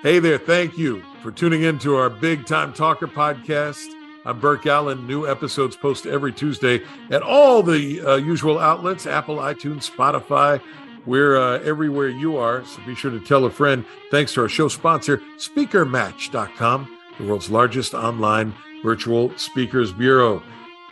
Hey 0.00 0.20
there, 0.20 0.38
thank 0.38 0.78
you 0.78 1.02
for 1.24 1.32
tuning 1.32 1.64
in 1.64 1.80
to 1.80 1.96
our 1.96 2.08
Big 2.08 2.46
Time 2.46 2.72
Talker 2.72 3.08
podcast. 3.08 3.84
I'm 4.24 4.38
Burke 4.38 4.64
Allen. 4.66 5.08
New 5.08 5.26
episodes 5.26 5.74
post 5.74 6.06
every 6.06 6.32
Tuesday 6.32 6.82
at 7.10 7.20
all 7.20 7.64
the 7.64 8.00
uh, 8.02 8.14
usual 8.14 8.60
outlets 8.60 9.08
Apple, 9.08 9.38
iTunes, 9.38 9.90
Spotify. 9.90 10.62
We're 11.04 11.36
uh, 11.36 11.58
everywhere 11.64 12.10
you 12.10 12.36
are, 12.36 12.64
so 12.64 12.80
be 12.86 12.94
sure 12.94 13.10
to 13.10 13.18
tell 13.18 13.44
a 13.46 13.50
friend. 13.50 13.84
Thanks 14.12 14.32
to 14.34 14.42
our 14.42 14.48
show 14.48 14.68
sponsor, 14.68 15.20
SpeakerMatch.com, 15.36 16.98
the 17.18 17.26
world's 17.26 17.50
largest 17.50 17.92
online 17.92 18.54
virtual 18.84 19.36
speakers 19.36 19.92
bureau. 19.92 20.40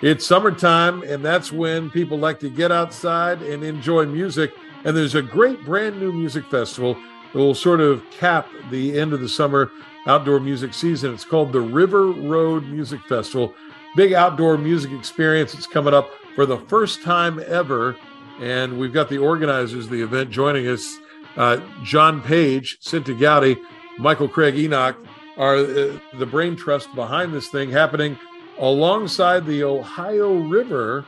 It's 0.03 0.27
summertime, 0.27 1.05
and 1.05 1.25
that's 1.25 1.53
when 1.53 1.91
people 1.91 2.19
like 2.19 2.41
to 2.41 2.51
get 2.51 2.73
outside 2.73 3.41
and 3.41 3.63
enjoy 3.63 4.07
music. 4.07 4.53
And 4.85 4.97
there's 4.97 5.15
a 5.15 5.23
great 5.23 5.65
brand 5.65 6.01
new 6.01 6.13
music 6.13 6.45
festival 6.47 6.97
will 7.37 7.55
sort 7.55 7.81
of 7.81 8.03
cap 8.11 8.49
the 8.71 8.99
end 8.99 9.13
of 9.13 9.21
the 9.21 9.29
summer 9.29 9.71
outdoor 10.07 10.41
music 10.41 10.73
season. 10.73 11.13
It's 11.13 11.25
called 11.25 11.53
the 11.53 11.61
River 11.61 12.07
Road 12.07 12.65
Music 12.65 13.01
Festival. 13.09 13.55
Big 13.97 14.13
outdoor 14.13 14.59
music 14.59 14.93
experience. 14.93 15.55
It's 15.55 15.67
coming 15.67 15.95
up 15.95 16.11
for 16.35 16.47
the 16.47 16.59
first 16.59 17.03
time 17.03 17.43
ever. 17.47 17.97
And 18.41 18.79
we've 18.79 18.93
got 18.93 19.09
the 19.09 19.19
organizers 19.19 19.87
of 19.87 19.91
the 19.91 20.03
event 20.03 20.31
joining 20.31 20.69
us 20.69 20.99
uh, 21.37 21.61
John 21.83 22.23
Page, 22.23 22.79
Cinta 22.81 23.19
Gowdy, 23.19 23.57
Michael 23.99 24.29
Craig 24.29 24.57
Enoch 24.57 24.97
are 25.37 25.57
uh, 25.57 25.99
the 26.19 26.27
brain 26.27 26.57
trust 26.57 26.95
behind 26.95 27.33
this 27.33 27.49
thing 27.49 27.71
happening 27.71 28.19
alongside 28.59 29.45
the 29.45 29.65
Ohio 29.65 30.35
River 30.35 31.05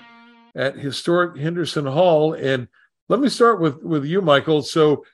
at 0.55 0.77
historic 0.77 1.37
Henderson 1.37 1.87
Hall. 1.87 2.35
And 2.35 2.69
let 3.09 3.21
me 3.21 3.29
start 3.29 3.61
with, 3.61 3.83
with 3.83 4.05
you, 4.05 4.21
Michael. 4.21 4.63
So 4.63 5.05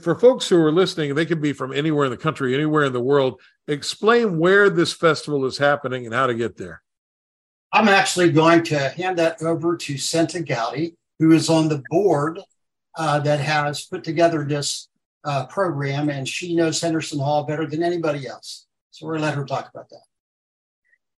for 0.00 0.14
folks 0.14 0.48
who 0.48 0.60
are 0.60 0.72
listening, 0.72 1.14
they 1.14 1.26
can 1.26 1.40
be 1.40 1.52
from 1.52 1.72
anywhere 1.72 2.04
in 2.04 2.10
the 2.10 2.16
country, 2.16 2.54
anywhere 2.54 2.84
in 2.84 2.92
the 2.92 3.00
world. 3.00 3.40
Explain 3.66 4.38
where 4.38 4.70
this 4.70 4.92
festival 4.92 5.44
is 5.44 5.58
happening 5.58 6.04
and 6.04 6.14
how 6.14 6.26
to 6.26 6.34
get 6.34 6.56
there. 6.56 6.82
I'm 7.72 7.88
actually 7.88 8.32
going 8.32 8.64
to 8.64 8.78
hand 8.78 9.18
that 9.18 9.42
over 9.42 9.76
to 9.76 9.94
Cinta 9.94 10.46
Gowdy, 10.46 10.96
who 11.18 11.32
is 11.32 11.48
on 11.48 11.68
the 11.68 11.82
board 11.90 12.40
uh, 12.96 13.20
that 13.20 13.40
has 13.40 13.84
put 13.84 14.02
together 14.04 14.44
this 14.44 14.88
uh, 15.24 15.46
program, 15.46 16.08
and 16.08 16.26
she 16.26 16.54
knows 16.56 16.80
Henderson 16.80 17.18
Hall 17.18 17.44
better 17.44 17.66
than 17.66 17.82
anybody 17.82 18.26
else. 18.26 18.66
So 18.90 19.06
we're 19.06 19.12
going 19.12 19.22
to 19.22 19.26
let 19.26 19.36
her 19.36 19.44
talk 19.44 19.68
about 19.72 19.90
that. 19.90 20.00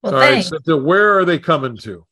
Well, 0.02 0.14
All 0.14 0.20
thanks. 0.20 0.50
right, 0.50 0.60
so 0.64 0.76
where 0.76 1.18
are 1.18 1.24
they 1.24 1.38
coming 1.38 1.76
to? 1.78 2.04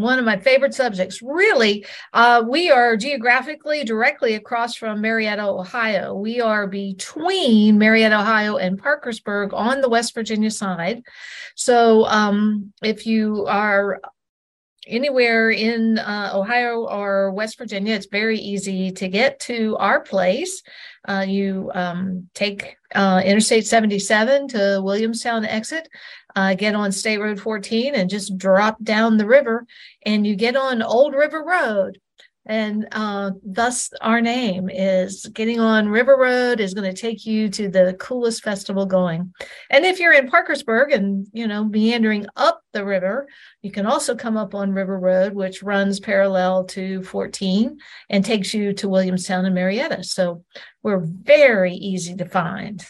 One 0.00 0.18
of 0.18 0.24
my 0.24 0.38
favorite 0.38 0.74
subjects. 0.74 1.20
Really, 1.22 1.84
uh, 2.12 2.42
we 2.48 2.70
are 2.70 2.96
geographically 2.96 3.84
directly 3.84 4.34
across 4.34 4.74
from 4.74 5.00
Marietta, 5.00 5.44
Ohio. 5.44 6.14
We 6.14 6.40
are 6.40 6.66
between 6.66 7.78
Marietta, 7.78 8.20
Ohio, 8.20 8.56
and 8.56 8.78
Parkersburg 8.78 9.52
on 9.52 9.80
the 9.80 9.88
West 9.88 10.14
Virginia 10.14 10.50
side. 10.50 11.02
So, 11.54 12.06
um, 12.06 12.72
if 12.82 13.06
you 13.06 13.46
are 13.46 14.00
anywhere 14.86 15.50
in 15.50 15.98
uh, 15.98 16.32
Ohio 16.34 16.86
or 16.86 17.30
West 17.30 17.58
Virginia, 17.58 17.94
it's 17.94 18.06
very 18.06 18.38
easy 18.38 18.90
to 18.92 19.08
get 19.08 19.38
to 19.40 19.76
our 19.76 20.00
place. 20.00 20.62
Uh, 21.08 21.24
you 21.26 21.70
um, 21.74 22.28
take 22.34 22.76
uh, 22.94 23.22
Interstate 23.24 23.66
77 23.66 24.48
to 24.48 24.80
Williamstown 24.82 25.44
exit, 25.44 25.88
uh, 26.36 26.54
get 26.54 26.74
on 26.74 26.92
State 26.92 27.18
Road 27.18 27.40
14 27.40 27.94
and 27.94 28.10
just 28.10 28.36
drop 28.38 28.82
down 28.82 29.16
the 29.16 29.26
river, 29.26 29.66
and 30.04 30.26
you 30.26 30.36
get 30.36 30.56
on 30.56 30.82
Old 30.82 31.14
River 31.14 31.44
Road. 31.44 31.98
And 32.46 32.88
uh, 32.92 33.32
thus, 33.44 33.90
our 34.00 34.20
name 34.20 34.70
is 34.70 35.26
getting 35.26 35.60
on 35.60 35.88
River 35.88 36.16
Road 36.16 36.58
is 36.58 36.72
going 36.72 36.92
to 36.92 37.00
take 37.00 37.26
you 37.26 37.50
to 37.50 37.68
the 37.68 37.94
coolest 38.00 38.42
festival 38.42 38.86
going. 38.86 39.32
And 39.68 39.84
if 39.84 40.00
you're 40.00 40.14
in 40.14 40.28
Parkersburg 40.28 40.90
and 40.90 41.26
you 41.32 41.46
know 41.46 41.64
meandering 41.64 42.26
up 42.36 42.62
the 42.72 42.84
river, 42.84 43.28
you 43.62 43.70
can 43.70 43.86
also 43.86 44.16
come 44.16 44.38
up 44.38 44.54
on 44.54 44.72
River 44.72 44.98
Road, 44.98 45.34
which 45.34 45.62
runs 45.62 46.00
parallel 46.00 46.64
to 46.64 47.02
14 47.02 47.78
and 48.08 48.24
takes 48.24 48.54
you 48.54 48.72
to 48.74 48.88
Williamstown 48.88 49.44
and 49.44 49.54
Marietta. 49.54 50.02
So 50.02 50.42
we're 50.82 51.04
very 51.04 51.74
easy 51.74 52.16
to 52.16 52.24
find. 52.24 52.84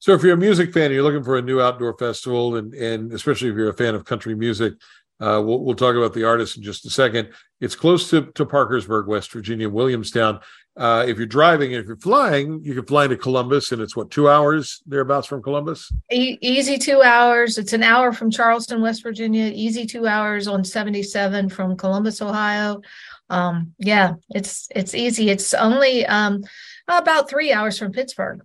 So 0.00 0.12
if 0.12 0.22
you're 0.22 0.34
a 0.34 0.36
music 0.36 0.72
fan 0.72 0.86
and 0.86 0.94
you're 0.94 1.02
looking 1.02 1.24
for 1.24 1.38
a 1.38 1.42
new 1.42 1.60
outdoor 1.60 1.96
festival, 1.98 2.56
and 2.56 2.72
and 2.74 3.12
especially 3.12 3.48
if 3.48 3.56
you're 3.56 3.70
a 3.70 3.74
fan 3.76 3.94
of 3.94 4.04
country 4.04 4.34
music, 4.34 4.74
uh, 5.20 5.42
we'll 5.44 5.64
we'll 5.64 5.74
talk 5.74 5.96
about 5.96 6.14
the 6.14 6.24
artist 6.24 6.56
in 6.56 6.62
just 6.62 6.86
a 6.86 6.90
second. 6.90 7.30
It's 7.60 7.74
close 7.74 8.08
to 8.10 8.30
to 8.34 8.46
Parkersburg, 8.46 9.08
West 9.08 9.32
Virginia, 9.32 9.68
Williamstown. 9.68 10.40
Uh, 10.76 11.04
if 11.08 11.18
you're 11.18 11.26
driving 11.26 11.72
if 11.72 11.86
you're 11.86 11.96
flying, 11.96 12.60
you 12.62 12.72
can 12.72 12.86
fly 12.86 13.04
into 13.04 13.16
Columbus, 13.16 13.72
and 13.72 13.82
it's 13.82 13.96
what 13.96 14.12
two 14.12 14.28
hours 14.28 14.80
thereabouts 14.86 15.26
from 15.26 15.42
Columbus. 15.42 15.92
E- 16.12 16.38
easy 16.40 16.78
two 16.78 17.02
hours. 17.02 17.58
It's 17.58 17.72
an 17.72 17.82
hour 17.82 18.12
from 18.12 18.30
Charleston, 18.30 18.80
West 18.80 19.02
Virginia. 19.02 19.50
Easy 19.52 19.84
two 19.84 20.06
hours 20.06 20.46
on 20.46 20.62
77 20.62 21.48
from 21.48 21.76
Columbus, 21.76 22.22
Ohio. 22.22 22.80
Um, 23.28 23.74
yeah, 23.78 24.14
it's 24.30 24.68
it's 24.76 24.94
easy. 24.94 25.30
It's 25.30 25.52
only 25.54 26.06
um, 26.06 26.44
about 26.86 27.28
three 27.28 27.52
hours 27.52 27.76
from 27.76 27.90
Pittsburgh 27.90 28.42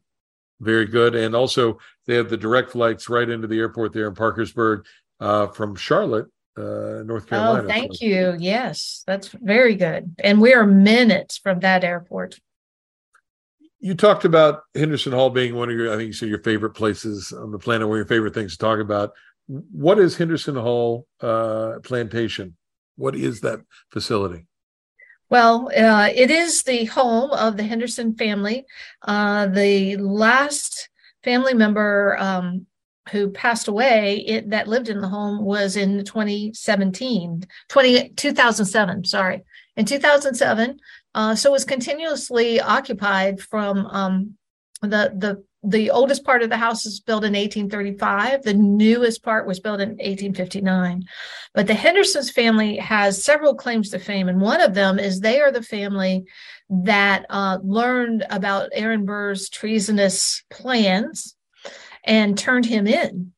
very 0.64 0.86
good. 0.86 1.16
And 1.16 1.36
also, 1.36 1.78
they 2.06 2.16
have 2.16 2.30
the 2.30 2.38
direct 2.38 2.72
flights 2.72 3.10
right 3.10 3.30
into 3.30 3.48
the 3.48 3.60
airport 3.60 3.94
there 3.94 4.08
in 4.08 4.16
Parkersburg 4.16 4.86
uh, 5.20 5.48
from 5.48 5.76
Charlotte, 5.76 6.28
uh, 6.58 7.04
North 7.06 7.28
Carolina. 7.28 7.64
Oh, 7.64 7.68
thank 7.68 7.96
so. 7.96 8.06
you. 8.06 8.36
Yes, 8.40 9.04
that's 9.06 9.30
very 9.30 9.76
good. 9.76 10.16
And 10.24 10.42
we 10.42 10.54
are 10.54 10.66
minutes 10.66 11.38
from 11.38 11.60
that 11.60 11.84
airport. 11.84 12.40
You 13.80 13.96
talked 13.96 14.24
about 14.24 14.62
Henderson 14.76 15.12
Hall 15.12 15.30
being 15.30 15.56
one 15.56 15.70
of 15.70 15.76
your, 15.76 15.92
I 15.92 15.98
think 15.98 16.08
you 16.08 16.14
said 16.14 16.30
your 16.30 16.42
favorite 16.44 16.74
places 16.74 17.34
on 17.34 17.52
the 17.52 17.60
planet, 17.60 17.88
one 17.88 17.96
of 17.96 18.00
your 18.00 18.08
favorite 18.08 18.34
things 18.34 18.54
to 18.54 18.58
talk 18.58 18.80
about. 18.80 19.12
What 19.48 20.00
is 20.00 20.16
Henderson 20.16 20.56
Hall 20.56 21.06
uh, 21.20 21.80
Plantation? 21.84 22.56
What 22.96 23.16
is 23.16 23.42
that 23.42 23.60
facility? 23.90 24.46
Well, 25.30 25.70
uh, 25.76 26.10
it 26.14 26.30
is 26.30 26.64
the 26.64 26.86
home 26.86 27.32
of 27.32 27.58
the 27.58 27.64
Henderson 27.64 28.16
family. 28.16 28.66
Uh, 29.02 29.48
the 29.48 29.98
last 29.98 30.90
family 31.24 31.54
member 31.54 32.18
um, 32.20 32.68
who 33.12 33.30
passed 33.32 33.68
away 33.68 34.18
it, 34.28 34.50
that 34.52 34.68
lived 34.68 34.90
in 34.90 35.02
the 35.02 35.08
home 35.08 35.44
was 35.44 35.76
in 35.76 36.04
2017, 36.04 37.44
20, 37.70 38.10
2007, 38.10 39.06
sorry. 39.06 39.44
In 39.76 39.86
2007, 39.86 40.80
uh, 41.16 41.36
so 41.36 41.50
it 41.50 41.54
was 41.54 41.66
continuously 41.66 42.60
occupied 42.62 43.42
from 43.42 43.88
um, 43.88 44.38
the, 44.82 45.14
the 45.16 45.44
the 45.64 45.92
oldest 45.92 46.26
part 46.26 46.44
of 46.44 46.50
the 46.50 46.58
house 46.58 46.86
is 46.86 47.00
built 47.00 47.24
in 47.24 47.34
1835. 47.34 48.44
The 48.44 48.54
newest 48.54 49.24
part 49.24 49.48
was 49.48 49.60
built 49.60 49.80
in 49.80 49.90
1859. 49.90 51.04
But 51.54 51.68
the 51.68 51.74
Henderson's 51.74 52.30
family 52.30 52.78
has 52.78 53.24
several 53.24 53.56
claims 53.56 53.90
to 53.92 54.00
fame, 54.00 54.28
and 54.28 54.42
one 54.42 54.60
of 54.60 54.74
them 54.74 55.00
is 55.00 55.20
they 55.20 55.40
are 55.40 55.52
the 55.52 55.64
family 55.64 56.26
that 56.70 57.26
uh, 57.30 57.60
learned 57.64 58.26
about 58.30 58.70
Aaron 58.74 59.06
Burr's 59.06 59.50
treasonous 59.50 60.44
plans 60.50 61.36
and 62.04 62.38
turned 62.38 62.66
him 62.66 62.86
in 62.86 63.32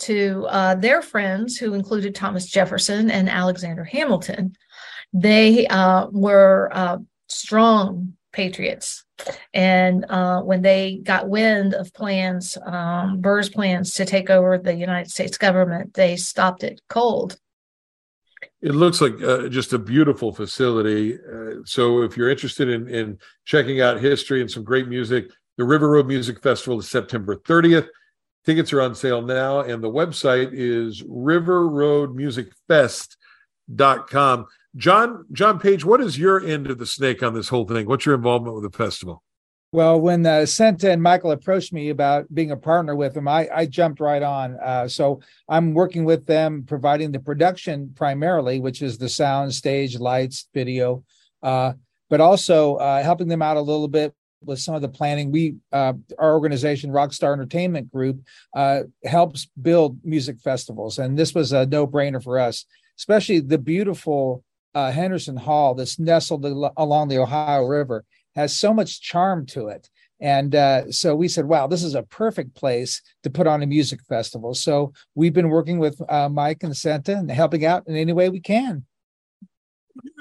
to 0.00 0.46
uh, 0.48 0.74
their 0.76 1.02
friends, 1.02 1.56
who 1.56 1.74
included 1.74 2.14
Thomas 2.14 2.46
Jefferson 2.46 3.10
and 3.10 3.28
Alexander 3.28 3.84
Hamilton. 3.84 4.54
They 5.12 5.66
uh, 5.66 6.06
were 6.10 6.70
uh, 6.72 6.98
strong 7.26 8.14
patriots 8.32 9.04
and 9.52 10.04
uh, 10.08 10.40
when 10.42 10.62
they 10.62 11.00
got 11.02 11.28
wind 11.28 11.74
of 11.74 11.92
plans, 11.92 12.56
um, 12.64 13.20
Burr's 13.20 13.48
plans 13.48 13.94
to 13.94 14.04
take 14.04 14.30
over 14.30 14.58
the 14.58 14.74
United 14.74 15.10
States 15.10 15.38
government, 15.38 15.94
they 15.94 16.16
stopped 16.16 16.64
it 16.64 16.80
cold. 16.88 17.38
It 18.62 18.74
looks 18.74 19.00
like 19.00 19.20
uh, 19.22 19.48
just 19.48 19.72
a 19.72 19.78
beautiful 19.78 20.32
facility. 20.32 21.14
Uh, 21.14 21.56
so, 21.64 22.02
if 22.02 22.16
you're 22.16 22.30
interested 22.30 22.68
in, 22.68 22.88
in 22.88 23.18
checking 23.44 23.80
out 23.80 24.00
history 24.00 24.40
and 24.40 24.50
some 24.50 24.64
great 24.64 24.88
music, 24.88 25.30
the 25.56 25.64
River 25.64 25.90
Road 25.90 26.06
Music 26.06 26.42
Festival 26.42 26.78
is 26.78 26.88
September 26.88 27.36
30th. 27.36 27.88
Tickets 28.44 28.72
are 28.72 28.80
on 28.80 28.94
sale 28.94 29.20
now, 29.20 29.60
and 29.60 29.84
the 29.84 29.90
website 29.90 30.50
is 30.52 31.02
riverroadmusicfest.com. 33.70 34.46
John 34.76 35.26
John 35.32 35.58
Page, 35.58 35.84
what 35.84 36.00
is 36.00 36.18
your 36.18 36.44
end 36.44 36.70
of 36.70 36.78
the 36.78 36.86
snake 36.86 37.22
on 37.22 37.34
this 37.34 37.48
whole 37.48 37.66
thing? 37.66 37.86
What's 37.86 38.06
your 38.06 38.14
involvement 38.14 38.54
with 38.54 38.70
the 38.70 38.76
festival? 38.76 39.22
Well, 39.72 40.00
when 40.00 40.26
uh, 40.26 40.40
Cinta 40.46 40.92
and 40.92 41.00
Michael 41.00 41.30
approached 41.30 41.72
me 41.72 41.90
about 41.90 42.32
being 42.34 42.50
a 42.50 42.56
partner 42.56 42.96
with 42.96 43.14
them, 43.14 43.28
I, 43.28 43.48
I 43.54 43.66
jumped 43.66 44.00
right 44.00 44.22
on. 44.22 44.56
Uh, 44.56 44.88
so 44.88 45.20
I'm 45.48 45.74
working 45.74 46.04
with 46.04 46.26
them, 46.26 46.64
providing 46.66 47.12
the 47.12 47.20
production 47.20 47.92
primarily, 47.94 48.58
which 48.58 48.82
is 48.82 48.98
the 48.98 49.08
sound, 49.08 49.54
stage, 49.54 49.96
lights, 49.98 50.48
video, 50.52 51.04
uh, 51.44 51.74
but 52.08 52.20
also 52.20 52.76
uh, 52.76 53.00
helping 53.02 53.28
them 53.28 53.42
out 53.42 53.56
a 53.56 53.60
little 53.60 53.86
bit 53.86 54.12
with 54.42 54.58
some 54.58 54.74
of 54.74 54.82
the 54.82 54.88
planning. 54.88 55.30
We, 55.30 55.56
uh, 55.72 55.92
our 56.18 56.32
organization, 56.32 56.90
Rockstar 56.90 57.32
Entertainment 57.32 57.92
Group, 57.92 58.22
uh, 58.56 58.82
helps 59.04 59.48
build 59.60 59.98
music 60.04 60.40
festivals, 60.40 60.98
and 60.98 61.16
this 61.16 61.32
was 61.32 61.52
a 61.52 61.66
no-brainer 61.66 62.22
for 62.22 62.40
us, 62.40 62.64
especially 63.00 63.40
the 63.40 63.56
beautiful 63.56 64.44
uh, 64.74 64.90
Henderson 64.92 65.36
Hall 65.36 65.74
that's 65.74 65.98
nestled 65.98 66.44
along 66.76 67.08
the 67.08 67.16
Ohio 67.16 67.64
River 67.64 68.04
has 68.36 68.54
so 68.54 68.74
much 68.74 69.00
charm 69.00 69.46
to 69.46 69.68
it. 69.68 69.88
And 70.20 70.54
uh, 70.54 70.92
so 70.92 71.16
we 71.16 71.26
said, 71.26 71.46
wow, 71.46 71.66
this 71.66 71.82
is 71.82 71.94
a 71.94 72.02
perfect 72.02 72.54
place 72.54 73.00
to 73.22 73.30
put 73.30 73.46
on 73.46 73.62
a 73.62 73.66
music 73.66 74.00
festival. 74.06 74.52
So 74.52 74.92
we've 75.14 75.32
been 75.32 75.48
working 75.48 75.78
with 75.78 75.98
uh, 76.10 76.28
Mike 76.28 76.62
and 76.62 76.74
Cinta 76.74 77.18
and 77.18 77.30
helping 77.30 77.64
out 77.64 77.88
in 77.88 77.96
any 77.96 78.12
way 78.12 78.28
we 78.28 78.40
can. 78.40 78.84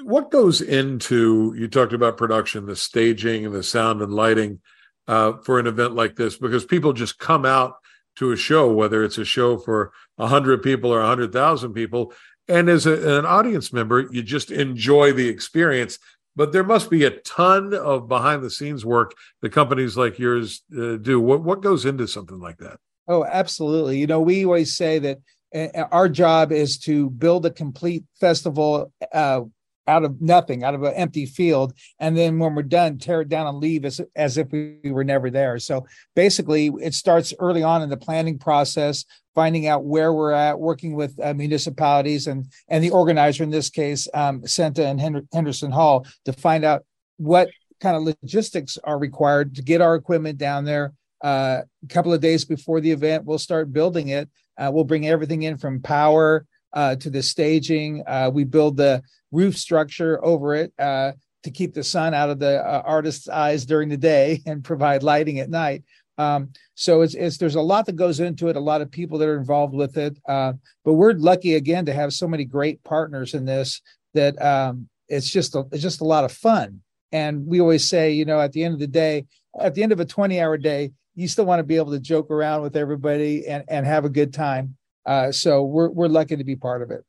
What 0.03 0.31
goes 0.31 0.61
into, 0.61 1.53
you 1.57 1.67
talked 1.67 1.93
about 1.93 2.15
production, 2.15 2.65
the 2.65 2.77
staging 2.77 3.45
and 3.45 3.53
the 3.53 3.61
sound 3.61 4.01
and 4.01 4.13
lighting 4.13 4.61
uh, 5.05 5.33
for 5.43 5.59
an 5.59 5.67
event 5.67 5.95
like 5.95 6.15
this, 6.15 6.37
because 6.37 6.63
people 6.63 6.93
just 6.93 7.19
come 7.19 7.45
out 7.45 7.75
to 8.15 8.31
a 8.31 8.37
show, 8.37 8.71
whether 8.71 9.03
it's 9.03 9.17
a 9.17 9.25
show 9.25 9.57
for 9.57 9.91
100 10.17 10.61
people 10.61 10.93
or 10.93 10.99
100,000 10.99 11.73
people. 11.73 12.13
And 12.49 12.67
as 12.67 12.85
a, 12.85 13.19
an 13.19 13.25
audience 13.25 13.71
member, 13.71 14.07
you 14.11 14.23
just 14.23 14.51
enjoy 14.51 15.13
the 15.13 15.27
experience 15.27 15.99
but 16.39 16.53
there 16.53 16.63
must 16.63 16.89
be 16.89 17.03
a 17.03 17.11
ton 17.11 17.73
of 17.73 18.07
behind 18.07 18.41
the 18.41 18.49
scenes 18.49 18.85
work 18.85 19.13
that 19.41 19.51
companies 19.51 19.97
like 19.97 20.17
yours 20.17 20.63
uh, 20.71 20.95
do. 20.95 21.19
What 21.19 21.43
what 21.43 21.61
goes 21.61 21.83
into 21.83 22.07
something 22.07 22.39
like 22.39 22.59
that? 22.59 22.79
Oh, 23.09 23.25
absolutely. 23.25 23.99
You 23.99 24.07
know, 24.07 24.21
we 24.21 24.45
always 24.45 24.77
say 24.77 24.99
that 24.99 25.17
uh, 25.53 25.85
our 25.91 26.07
job 26.07 26.53
is 26.53 26.77
to 26.79 27.09
build 27.09 27.45
a 27.45 27.49
complete 27.49 28.05
festival 28.21 28.93
uh, 29.11 29.41
out 29.89 30.03
of 30.03 30.21
nothing, 30.21 30.63
out 30.63 30.75
of 30.75 30.83
an 30.83 30.93
empty 30.93 31.25
field, 31.25 31.73
and 31.99 32.15
then 32.15 32.39
when 32.39 32.55
we're 32.55 32.63
done, 32.63 32.97
tear 32.97 33.21
it 33.21 33.29
down 33.29 33.47
and 33.47 33.57
leave 33.57 33.83
as 33.83 33.99
as 34.15 34.37
if 34.37 34.51
we 34.51 34.79
were 34.85 35.03
never 35.03 35.29
there. 35.29 35.57
So 35.59 35.85
basically, 36.15 36.67
it 36.79 36.93
starts 36.93 37.33
early 37.39 37.63
on 37.63 37.81
in 37.81 37.89
the 37.89 37.97
planning 37.97 38.37
process 38.37 39.05
finding 39.35 39.67
out 39.67 39.85
where 39.85 40.11
we're 40.13 40.31
at, 40.31 40.59
working 40.59 40.95
with 40.95 41.17
uh, 41.23 41.33
municipalities 41.33 42.27
and 42.27 42.45
and 42.67 42.83
the 42.83 42.91
organizer 42.91 43.43
in 43.43 43.49
this 43.49 43.69
case, 43.69 44.07
um, 44.13 44.41
Cinta 44.41 44.85
and 44.85 45.25
Henderson 45.33 45.71
Hall, 45.71 46.05
to 46.25 46.33
find 46.33 46.63
out 46.63 46.83
what 47.17 47.49
kind 47.79 47.95
of 47.95 48.03
logistics 48.03 48.77
are 48.83 48.99
required 48.99 49.55
to 49.55 49.61
get 49.61 49.81
our 49.81 49.95
equipment 49.95 50.37
down 50.37 50.65
there. 50.65 50.93
Uh, 51.23 51.61
a 51.83 51.87
couple 51.87 52.13
of 52.13 52.21
days 52.21 52.45
before 52.45 52.79
the 52.79 52.91
event, 52.91 53.25
we'll 53.25 53.37
start 53.37 53.73
building 53.73 54.09
it. 54.09 54.29
Uh, 54.57 54.69
we'll 54.73 54.83
bring 54.83 55.07
everything 55.07 55.43
in 55.43 55.57
from 55.57 55.81
power 55.81 56.45
uh, 56.73 56.95
to 56.95 57.09
the 57.09 57.23
staging. 57.23 58.03
Uh, 58.05 58.29
we 58.33 58.43
build 58.43 58.77
the 58.77 59.01
roof 59.31 59.57
structure 59.57 60.23
over 60.23 60.55
it 60.55 60.73
uh, 60.79 61.11
to 61.43 61.51
keep 61.51 61.73
the 61.73 61.83
sun 61.83 62.13
out 62.13 62.29
of 62.29 62.39
the 62.39 62.63
artist's 62.83 63.27
eyes 63.29 63.65
during 63.65 63.89
the 63.89 63.97
day 63.97 64.41
and 64.45 64.63
provide 64.63 65.03
lighting 65.03 65.39
at 65.39 65.49
night. 65.49 65.83
Um, 66.17 66.51
so 66.75 67.01
it's, 67.01 67.15
it's 67.15 67.37
there's 67.37 67.55
a 67.55 67.61
lot 67.61 67.85
that 67.85 67.95
goes 67.95 68.19
into 68.19 68.49
it, 68.49 68.57
a 68.57 68.59
lot 68.59 68.81
of 68.81 68.91
people 68.91 69.17
that 69.19 69.29
are 69.29 69.37
involved 69.37 69.73
with 69.73 69.97
it. 69.97 70.17
Uh, 70.27 70.53
but 70.83 70.93
we're 70.93 71.13
lucky 71.13 71.55
again 71.55 71.85
to 71.85 71.93
have 71.93 72.11
so 72.11 72.27
many 72.27 72.43
great 72.43 72.83
partners 72.83 73.33
in 73.33 73.45
this 73.45 73.81
that 74.13 74.39
um, 74.41 74.89
it's 75.07 75.29
just 75.29 75.55
a, 75.55 75.65
it's 75.71 75.81
just 75.81 76.01
a 76.01 76.05
lot 76.05 76.25
of 76.25 76.31
fun. 76.31 76.81
And 77.13 77.47
we 77.47 77.61
always 77.61 77.87
say, 77.87 78.11
you 78.11 78.25
know, 78.25 78.39
at 78.39 78.51
the 78.51 78.63
end 78.65 78.73
of 78.73 78.79
the 78.81 78.87
day, 78.87 79.25
at 79.59 79.75
the 79.75 79.83
end 79.83 79.93
of 79.93 79.99
a 80.01 80.05
20 80.05 80.39
hour 80.41 80.57
day, 80.57 80.91
you 81.15 81.27
still 81.27 81.45
want 81.45 81.59
to 81.59 81.63
be 81.63 81.77
able 81.77 81.91
to 81.91 81.99
joke 81.99 82.29
around 82.31 82.61
with 82.61 82.75
everybody 82.75 83.47
and, 83.47 83.63
and 83.67 83.85
have 83.85 84.05
a 84.05 84.09
good 84.09 84.33
time. 84.33 84.75
Uh, 85.05 85.31
so 85.31 85.63
we're 85.63 85.89
we're 85.89 86.07
lucky 86.07 86.35
to 86.35 86.43
be 86.43 86.55
part 86.55 86.81
of 86.81 86.91
it. 86.91 87.03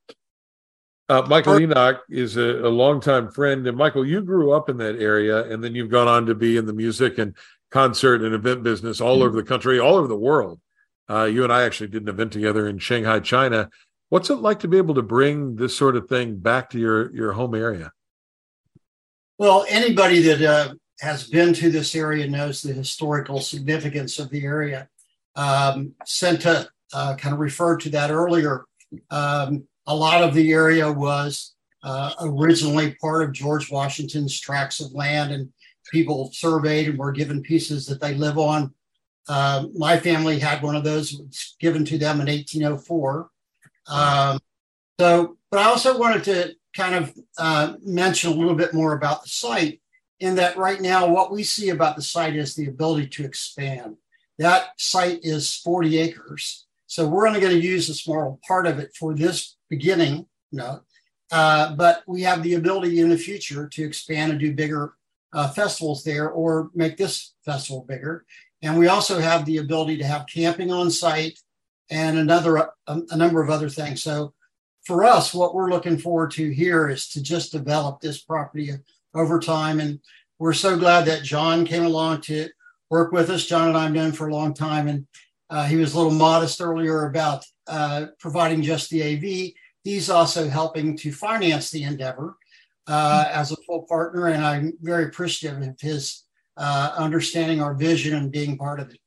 Uh, 1.09 1.23
Michael 1.29 1.59
Enoch 1.59 2.03
is 2.09 2.37
a, 2.37 2.65
a 2.65 2.71
longtime 2.71 3.33
friend, 3.33 3.67
and 3.67 3.77
Michael, 3.77 4.07
you 4.07 4.23
grew 4.23 4.53
up 4.53 4.69
in 4.69 4.77
that 4.77 5.01
area, 5.01 5.45
and 5.51 5.63
then 5.63 5.75
you've 5.75 5.91
gone 5.91 6.07
on 6.07 6.25
to 6.27 6.37
be 6.37 6.57
in 6.57 6.67
the 6.67 6.73
music 6.73 7.19
and 7.19 7.35
concert 7.71 8.23
and 8.23 8.33
event 8.33 8.63
business 8.63 9.01
all 9.01 9.17
mm-hmm. 9.17 9.27
over 9.27 9.37
the 9.37 9.43
country, 9.43 9.81
all 9.81 9.97
over 9.97 10.07
the 10.07 10.17
world. 10.17 10.61
Uh, 11.09 11.25
you 11.25 11.43
and 11.43 11.53
I 11.53 11.65
actually 11.65 11.89
did 11.89 12.03
an 12.03 12.09
event 12.09 12.33
together 12.33 12.69
in 12.69 12.79
Shanghai, 12.79 13.19
China. 13.19 13.69
What's 14.09 14.31
it 14.31 14.37
like 14.37 14.61
to 14.61 14.69
be 14.69 14.77
able 14.77 14.95
to 14.95 15.03
bring 15.03 15.57
this 15.57 15.77
sort 15.77 15.97
of 15.97 16.09
thing 16.09 16.37
back 16.37 16.71
to 16.71 16.79
your 16.79 17.13
your 17.13 17.33
home 17.33 17.57
area? 17.57 17.91
Well, 19.37 19.65
anybody 19.69 20.23
that 20.23 20.43
uh, 20.43 20.75
has 21.01 21.27
been 21.27 21.55
to 21.55 21.71
this 21.71 21.97
area 21.97 22.29
knows 22.29 22.63
the 22.63 22.73
historical 22.73 23.41
significance 23.41 24.19
of 24.19 24.31
the 24.31 24.45
area. 24.45 24.89
Um, 25.35 25.95
Cinta 26.05 26.69
uh, 26.93 27.15
kind 27.17 27.33
of 27.33 27.41
referred 27.41 27.81
to 27.81 27.91
that 27.91 28.11
earlier. 28.11 28.65
Um, 29.11 29.65
a 29.87 29.95
lot 29.95 30.23
of 30.23 30.35
the 30.35 30.53
area 30.53 30.91
was 30.91 31.55
uh, 31.83 32.13
originally 32.21 32.95
part 33.01 33.23
of 33.23 33.33
George 33.33 33.71
Washington's 33.71 34.39
tracts 34.39 34.81
of 34.81 34.93
land, 34.93 35.33
and 35.33 35.53
people 35.91 36.31
surveyed 36.33 36.89
and 36.89 36.99
were 36.99 37.13
given 37.13 37.43
pieces 37.43 37.87
that 37.87 38.01
they 38.01 38.15
live 38.15 38.39
on. 38.39 38.75
Uh, 39.29 39.67
my 39.77 39.99
family 39.99 40.39
had 40.39 40.63
one 40.63 40.77
of 40.77 40.85
those 40.85 41.55
given 41.61 41.85
to 41.85 41.99
them 41.99 42.21
in 42.21 42.27
1804. 42.27 43.31
Um, 43.89 44.39
so, 44.99 45.37
but 45.51 45.61
I 45.61 45.65
also 45.65 45.99
wanted 45.99 46.25
to 46.25 46.55
kind 46.77 46.95
of 46.95 47.15
uh, 47.39 47.75
mention 47.85 48.33
a 48.33 48.35
little 48.35 48.55
bit 48.55 48.75
more 48.75 48.95
about 48.95 49.23
the 49.23 49.29
site 49.29 49.81
in 50.21 50.35
that 50.35 50.57
right 50.57 50.81
now, 50.81 51.09
what 51.09 51.33
we 51.33 51.43
see 51.43 51.71
about 51.71 51.97
the 51.97 52.03
site 52.03 52.37
is 52.37 52.55
the 52.55 52.69
ability 52.69 53.09
to 53.09 53.25
expand. 53.25 53.97
That 54.39 54.69
site 54.77 55.21
is 55.23 55.57
40 55.57 55.99
acres. 55.99 56.67
So 56.91 57.07
we're 57.07 57.29
only 57.29 57.39
going 57.39 57.53
to 57.53 57.67
use 57.67 57.89
a 57.89 57.95
small 57.95 58.41
part 58.49 58.67
of 58.67 58.81
it 58.81 58.97
for 58.99 59.15
this 59.15 59.57
beginning, 59.69 60.27
know, 60.51 60.81
uh, 61.31 61.77
but 61.77 62.03
we 62.09 62.23
have 62.23 62.43
the 62.43 62.55
ability 62.55 62.99
in 62.99 63.11
the 63.11 63.17
future 63.17 63.69
to 63.69 63.85
expand 63.85 64.33
and 64.33 64.41
do 64.41 64.53
bigger 64.53 64.95
uh, 65.33 65.51
festivals 65.51 66.03
there 66.03 66.31
or 66.31 66.69
make 66.75 66.97
this 66.97 67.35
festival 67.45 67.85
bigger. 67.89 68.25
And 68.63 68.77
we 68.77 68.89
also 68.89 69.21
have 69.21 69.45
the 69.45 69.59
ability 69.59 69.99
to 69.99 70.05
have 70.05 70.27
camping 70.27 70.73
on 70.73 70.91
site 70.91 71.39
and 71.93 72.19
another 72.19 72.57
a, 72.57 72.73
a 72.89 73.17
number 73.17 73.41
of 73.41 73.51
other 73.51 73.69
things. 73.69 74.03
So 74.03 74.35
for 74.85 75.05
us, 75.05 75.33
what 75.33 75.55
we're 75.55 75.71
looking 75.71 75.97
forward 75.97 76.33
to 76.33 76.51
here 76.51 76.89
is 76.89 77.09
to 77.11 77.23
just 77.23 77.53
develop 77.53 78.01
this 78.01 78.21
property 78.21 78.73
over 79.15 79.39
time. 79.39 79.79
And 79.79 80.01
we're 80.41 80.55
so 80.55 80.77
glad 80.77 81.05
that 81.05 81.23
John 81.23 81.65
came 81.65 81.85
along 81.85 82.23
to 82.23 82.49
work 82.91 83.13
with 83.13 83.31
us. 83.31 83.47
John 83.47 83.69
and 83.69 83.77
I 83.77 83.85
have 83.85 83.93
known 83.93 84.11
for 84.11 84.27
a 84.27 84.35
long 84.35 84.55
time, 84.55 84.89
and 84.89 85.07
uh, 85.51 85.65
he 85.65 85.77
was 85.77 85.93
a 85.93 85.97
little 85.97 86.13
modest 86.13 86.61
earlier 86.61 87.07
about 87.07 87.45
uh, 87.67 88.07
providing 88.19 88.63
just 88.63 88.89
the 88.91 89.03
AV. 89.03 89.53
He's 89.83 90.09
also 90.09 90.49
helping 90.49 90.97
to 90.99 91.13
finance 91.13 91.71
the 91.71 91.83
endeavor 91.83 92.37
uh, 92.87 93.25
as 93.31 93.51
a 93.51 93.57
full 93.67 93.83
partner, 93.83 94.29
and 94.29 94.45
I'm 94.45 94.73
very 94.81 95.05
appreciative 95.05 95.61
of 95.63 95.81
his 95.81 96.25
uh, 96.57 96.93
understanding 96.97 97.61
our 97.61 97.75
vision 97.75 98.15
and 98.15 98.31
being 98.31 98.57
part 98.57 98.81
of 98.81 98.91
it. 98.91 98.99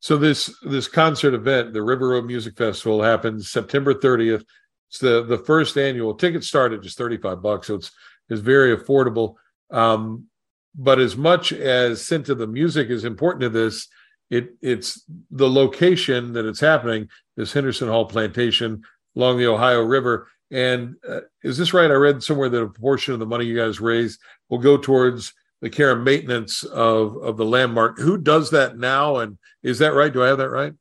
So 0.00 0.16
this 0.16 0.54
this 0.62 0.88
concert 0.88 1.34
event, 1.34 1.72
the 1.72 1.82
River 1.82 2.10
Road 2.10 2.24
Music 2.24 2.56
Festival, 2.56 3.02
happens 3.02 3.50
September 3.50 3.92
30th. 3.92 4.44
It's 4.88 4.98
the 4.98 5.24
the 5.24 5.38
first 5.38 5.76
annual. 5.76 6.14
Tickets 6.14 6.46
start 6.46 6.72
at 6.72 6.82
just 6.82 6.96
35 6.98 7.42
bucks, 7.42 7.66
so 7.66 7.74
it's 7.74 7.90
it's 8.28 8.40
very 8.40 8.76
affordable. 8.76 9.34
Um, 9.70 10.26
but 10.74 11.00
as 11.00 11.16
much 11.16 11.52
as 11.52 12.02
Cinta 12.02 12.36
the 12.36 12.46
music 12.46 12.88
is 12.90 13.04
important 13.04 13.42
to 13.42 13.48
this, 13.48 13.88
it 14.30 14.54
it's 14.62 15.04
the 15.30 15.48
location 15.48 16.32
that 16.32 16.46
it's 16.46 16.60
happening. 16.60 17.08
This 17.36 17.52
Henderson 17.52 17.88
Hall 17.88 18.06
Plantation 18.06 18.82
along 19.16 19.38
the 19.38 19.46
Ohio 19.46 19.82
River 19.82 20.28
and 20.50 20.96
uh, 21.08 21.20
is 21.42 21.56
this 21.56 21.72
right? 21.72 21.90
I 21.90 21.94
read 21.94 22.22
somewhere 22.22 22.48
that 22.48 22.62
a 22.62 22.68
portion 22.68 23.14
of 23.14 23.20
the 23.20 23.26
money 23.26 23.44
you 23.44 23.56
guys 23.56 23.80
raise 23.80 24.18
will 24.48 24.58
go 24.58 24.76
towards 24.76 25.32
the 25.60 25.70
care 25.70 25.92
and 25.92 26.04
maintenance 26.04 26.64
of 26.64 27.16
of 27.18 27.36
the 27.36 27.44
landmark. 27.44 27.98
Who 27.98 28.18
does 28.18 28.50
that 28.50 28.76
now? 28.76 29.18
And 29.18 29.38
is 29.62 29.78
that 29.78 29.94
right? 29.94 30.12
Do 30.12 30.24
I 30.24 30.28
have 30.28 30.38
that 30.38 30.50
right? 30.50 30.72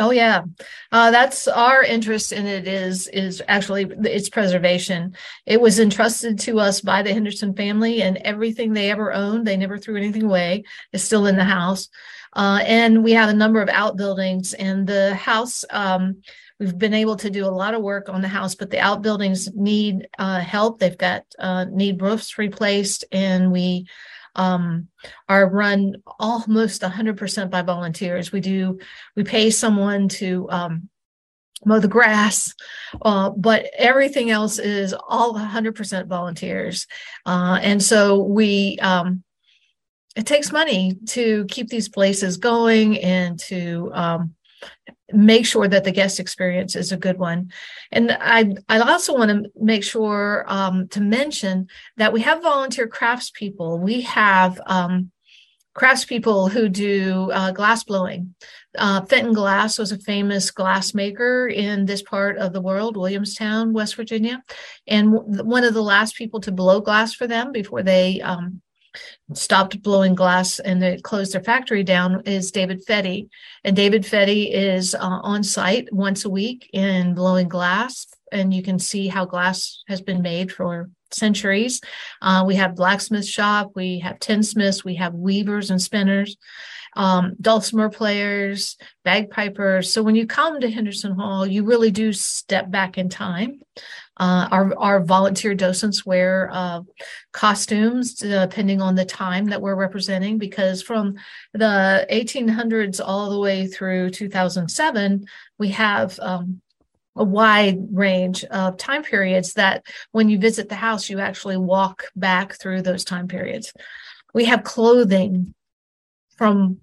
Oh 0.00 0.10
yeah, 0.10 0.44
uh, 0.90 1.10
that's 1.10 1.46
our 1.46 1.84
interest 1.84 2.32
in 2.32 2.46
it. 2.46 2.66
Is 2.66 3.08
is 3.08 3.42
actually 3.46 3.84
its 4.04 4.30
preservation. 4.30 5.14
It 5.44 5.60
was 5.60 5.78
entrusted 5.78 6.38
to 6.40 6.58
us 6.58 6.80
by 6.80 7.02
the 7.02 7.12
Henderson 7.12 7.54
family, 7.54 8.02
and 8.02 8.16
everything 8.18 8.72
they 8.72 8.90
ever 8.90 9.12
owned, 9.12 9.46
they 9.46 9.56
never 9.56 9.76
threw 9.76 9.96
anything 9.96 10.22
away. 10.22 10.64
Is 10.92 11.04
still 11.04 11.26
in 11.26 11.36
the 11.36 11.44
house, 11.44 11.90
uh, 12.34 12.60
and 12.64 13.04
we 13.04 13.12
have 13.12 13.28
a 13.28 13.34
number 13.34 13.60
of 13.60 13.68
outbuildings. 13.68 14.54
And 14.54 14.86
the 14.86 15.14
house 15.14 15.64
um, 15.70 16.22
We've 16.62 16.78
been 16.78 16.94
able 16.94 17.16
to 17.16 17.28
do 17.28 17.44
a 17.44 17.50
lot 17.50 17.74
of 17.74 17.82
work 17.82 18.08
on 18.08 18.22
the 18.22 18.28
house, 18.28 18.54
but 18.54 18.70
the 18.70 18.78
outbuildings 18.78 19.52
need 19.52 20.06
uh, 20.16 20.38
help. 20.38 20.78
They've 20.78 20.96
got 20.96 21.24
uh, 21.36 21.64
need 21.64 22.00
roofs 22.00 22.38
replaced, 22.38 23.04
and 23.10 23.50
we 23.50 23.88
um, 24.36 24.86
are 25.28 25.50
run 25.50 25.96
almost 26.20 26.82
100% 26.82 27.50
by 27.50 27.62
volunteers. 27.62 28.30
We 28.30 28.40
do 28.40 28.78
we 29.16 29.24
pay 29.24 29.50
someone 29.50 30.08
to 30.10 30.46
um, 30.50 30.88
mow 31.64 31.80
the 31.80 31.88
grass, 31.88 32.54
uh, 33.02 33.30
but 33.30 33.66
everything 33.76 34.30
else 34.30 34.60
is 34.60 34.94
all 35.08 35.34
100% 35.34 36.06
volunteers, 36.06 36.86
uh, 37.26 37.58
and 37.60 37.82
so 37.82 38.22
we. 38.22 38.78
It 40.16 40.26
takes 40.26 40.52
money 40.52 40.96
to 41.08 41.46
keep 41.46 41.68
these 41.68 41.88
places 41.88 42.36
going 42.36 42.98
and 42.98 43.38
to 43.40 43.90
um, 43.94 44.34
make 45.12 45.46
sure 45.46 45.68
that 45.68 45.84
the 45.84 45.92
guest 45.92 46.20
experience 46.20 46.76
is 46.76 46.92
a 46.92 46.96
good 46.96 47.18
one. 47.18 47.50
And 47.90 48.10
I, 48.20 48.54
I 48.68 48.80
also 48.80 49.14
want 49.14 49.30
to 49.30 49.50
make 49.58 49.84
sure 49.84 50.44
um, 50.46 50.88
to 50.88 51.00
mention 51.00 51.68
that 51.96 52.12
we 52.12 52.20
have 52.22 52.42
volunteer 52.42 52.88
craftspeople. 52.88 53.80
We 53.80 54.02
have 54.02 54.60
um, 54.66 55.10
craftspeople 55.74 56.50
who 56.50 56.68
do 56.68 57.30
uh, 57.32 57.52
glass 57.52 57.84
blowing. 57.84 58.34
Uh, 58.76 59.02
Fenton 59.02 59.32
Glass 59.32 59.78
was 59.78 59.92
a 59.92 59.98
famous 59.98 60.50
glass 60.50 60.94
maker 60.94 61.46
in 61.46 61.86
this 61.86 62.02
part 62.02 62.36
of 62.38 62.52
the 62.52 62.60
world, 62.60 62.96
Williamstown, 62.96 63.72
West 63.72 63.96
Virginia, 63.96 64.42
and 64.86 65.12
w- 65.12 65.44
one 65.44 65.64
of 65.64 65.74
the 65.74 65.82
last 65.82 66.16
people 66.16 66.40
to 66.40 66.52
blow 66.52 66.80
glass 66.80 67.14
for 67.14 67.26
them 67.26 67.52
before 67.52 67.82
they 67.82 68.20
um, 68.20 68.62
stopped 69.34 69.82
blowing 69.82 70.14
glass 70.14 70.58
and 70.58 70.82
they 70.82 70.98
closed 70.98 71.34
their 71.34 71.42
factory 71.42 71.82
down 71.82 72.22
is 72.26 72.50
David 72.50 72.84
Fetty. 72.86 73.28
And 73.64 73.76
David 73.76 74.02
Fetty 74.02 74.50
is 74.52 74.94
uh, 74.94 74.98
on 75.00 75.42
site 75.42 75.92
once 75.92 76.24
a 76.24 76.30
week 76.30 76.68
in 76.72 77.14
blowing 77.14 77.48
glass. 77.48 78.06
And 78.30 78.52
you 78.52 78.62
can 78.62 78.78
see 78.78 79.08
how 79.08 79.24
glass 79.24 79.82
has 79.88 80.00
been 80.00 80.22
made 80.22 80.50
for 80.52 80.90
centuries. 81.14 81.80
Uh, 82.20 82.44
we 82.46 82.56
have 82.56 82.76
blacksmith 82.76 83.26
shop, 83.26 83.72
we 83.74 83.98
have 84.00 84.18
tinsmiths, 84.18 84.84
we 84.84 84.94
have 84.96 85.14
weavers 85.14 85.70
and 85.70 85.80
spinners, 85.80 86.36
um, 86.96 87.34
dulcimer 87.40 87.90
players, 87.90 88.76
bagpipers. 89.04 89.92
So 89.92 90.02
when 90.02 90.14
you 90.14 90.26
come 90.26 90.60
to 90.60 90.70
Henderson 90.70 91.12
Hall, 91.12 91.46
you 91.46 91.64
really 91.64 91.90
do 91.90 92.12
step 92.12 92.70
back 92.70 92.98
in 92.98 93.08
time. 93.08 93.60
Uh, 94.18 94.46
our, 94.50 94.78
our 94.78 95.00
volunteer 95.00 95.54
docents 95.54 96.04
wear 96.04 96.50
uh, 96.52 96.82
costumes 97.32 98.14
depending 98.14 98.82
on 98.82 98.94
the 98.94 99.04
time 99.04 99.46
that 99.46 99.60
we're 99.62 99.74
representing, 99.74 100.38
because 100.38 100.82
from 100.82 101.14
the 101.54 102.06
1800s 102.10 103.00
all 103.04 103.30
the 103.30 103.38
way 103.38 103.66
through 103.66 104.10
2007, 104.10 105.24
we 105.58 105.68
have 105.68 106.18
um, 106.20 106.60
a 107.16 107.24
wide 107.24 107.78
range 107.90 108.44
of 108.44 108.76
time 108.76 109.02
periods 109.02 109.54
that 109.54 109.84
when 110.12 110.28
you 110.28 110.38
visit 110.38 110.68
the 110.68 110.74
house, 110.74 111.10
you 111.10 111.18
actually 111.18 111.56
walk 111.56 112.04
back 112.16 112.58
through 112.58 112.82
those 112.82 113.04
time 113.04 113.28
periods. 113.28 113.72
We 114.34 114.46
have 114.46 114.64
clothing 114.64 115.54
from 116.36 116.78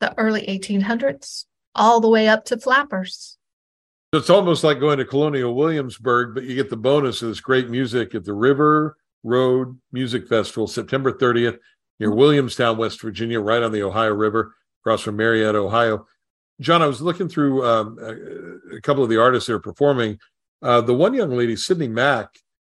the 0.00 0.16
early 0.18 0.46
1800s 0.46 1.44
all 1.74 2.00
the 2.00 2.08
way 2.08 2.28
up 2.28 2.44
to 2.46 2.58
flappers. 2.58 3.35
So 4.12 4.20
it's 4.20 4.30
almost 4.30 4.62
like 4.62 4.78
going 4.78 4.98
to 4.98 5.04
Colonial 5.04 5.54
Williamsburg, 5.54 6.34
but 6.34 6.44
you 6.44 6.54
get 6.54 6.70
the 6.70 6.76
bonus 6.76 7.22
of 7.22 7.28
this 7.28 7.40
great 7.40 7.68
music 7.68 8.14
at 8.14 8.24
the 8.24 8.32
River 8.32 8.96
Road 9.24 9.80
Music 9.90 10.28
Festival, 10.28 10.68
September 10.68 11.12
30th, 11.12 11.58
near 11.98 12.14
Williamstown, 12.14 12.78
West 12.78 13.00
Virginia, 13.02 13.40
right 13.40 13.62
on 13.62 13.72
the 13.72 13.82
Ohio 13.82 14.14
River, 14.14 14.54
across 14.80 15.02
from 15.02 15.16
Marietta, 15.16 15.58
Ohio. 15.58 16.06
John, 16.60 16.82
I 16.82 16.86
was 16.86 17.02
looking 17.02 17.28
through 17.28 17.66
um, 17.66 17.98
a, 18.00 18.76
a, 18.76 18.80
couple 18.80 19.02
of 19.02 19.10
the 19.10 19.20
artists 19.20 19.48
that 19.48 19.54
are 19.54 19.60
performing. 19.60 20.18
Uh, 20.62 20.80
the 20.80 20.94
one 20.94 21.12
young 21.12 21.30
lady, 21.30 21.56
Sydney 21.56 21.88
Mack, 21.88 22.28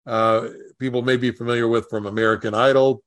uh, 0.07 0.49
people 0.79 1.03
may 1.03 1.17
be 1.17 1.31
familiar 1.31 1.69
with 1.69 1.89
from 1.89 2.07
American 2.07 2.55
Idol, 2.55 3.03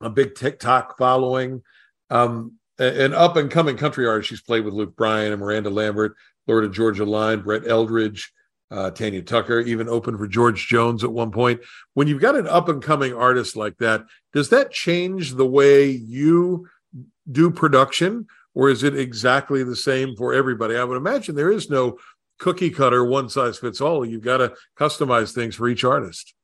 a 0.00 0.08
big 0.08 0.36
TikTok 0.36 0.96
following, 0.96 1.62
um, 2.08 2.52
an 2.78 3.12
up 3.12 3.36
and 3.36 3.50
coming 3.50 3.76
country 3.76 4.06
artist. 4.06 4.30
She's 4.30 4.40
played 4.40 4.64
with 4.64 4.72
Luke 4.72 4.96
Bryan 4.96 5.32
and 5.32 5.40
Miranda 5.40 5.68
Lambert, 5.68 6.16
Florida 6.46 6.68
Georgia 6.68 7.04
Line, 7.04 7.40
Brett 7.40 7.66
Eldredge, 7.66 8.30
uh, 8.70 8.90
Tanya 8.90 9.22
Tucker, 9.22 9.60
even 9.60 9.88
opened 9.88 10.18
for 10.18 10.28
George 10.28 10.66
Jones 10.66 11.02
at 11.04 11.12
one 11.12 11.30
point. 11.30 11.60
When 11.94 12.06
you've 12.08 12.20
got 12.20 12.36
an 12.36 12.46
up 12.46 12.68
and 12.68 12.82
coming 12.82 13.14
artist 13.14 13.56
like 13.56 13.76
that, 13.78 14.04
does 14.32 14.50
that 14.50 14.70
change 14.70 15.34
the 15.34 15.46
way 15.46 15.90
you 15.90 16.68
do 17.30 17.50
production? 17.50 18.26
or 18.54 18.68
is 18.68 18.82
it 18.82 18.96
exactly 18.96 19.62
the 19.62 19.76
same 19.76 20.16
for 20.16 20.34
everybody? 20.34 20.76
I 20.76 20.84
would 20.84 20.96
imagine 20.96 21.34
there 21.34 21.52
is 21.52 21.70
no 21.70 21.98
cookie 22.38 22.70
cutter, 22.70 23.04
one 23.04 23.28
size 23.28 23.58
fits 23.58 23.80
all. 23.80 24.04
You've 24.04 24.22
got 24.22 24.38
to 24.38 24.54
customize 24.78 25.32
things 25.32 25.54
for 25.54 25.68
each 25.68 25.84
artist. 25.84 26.34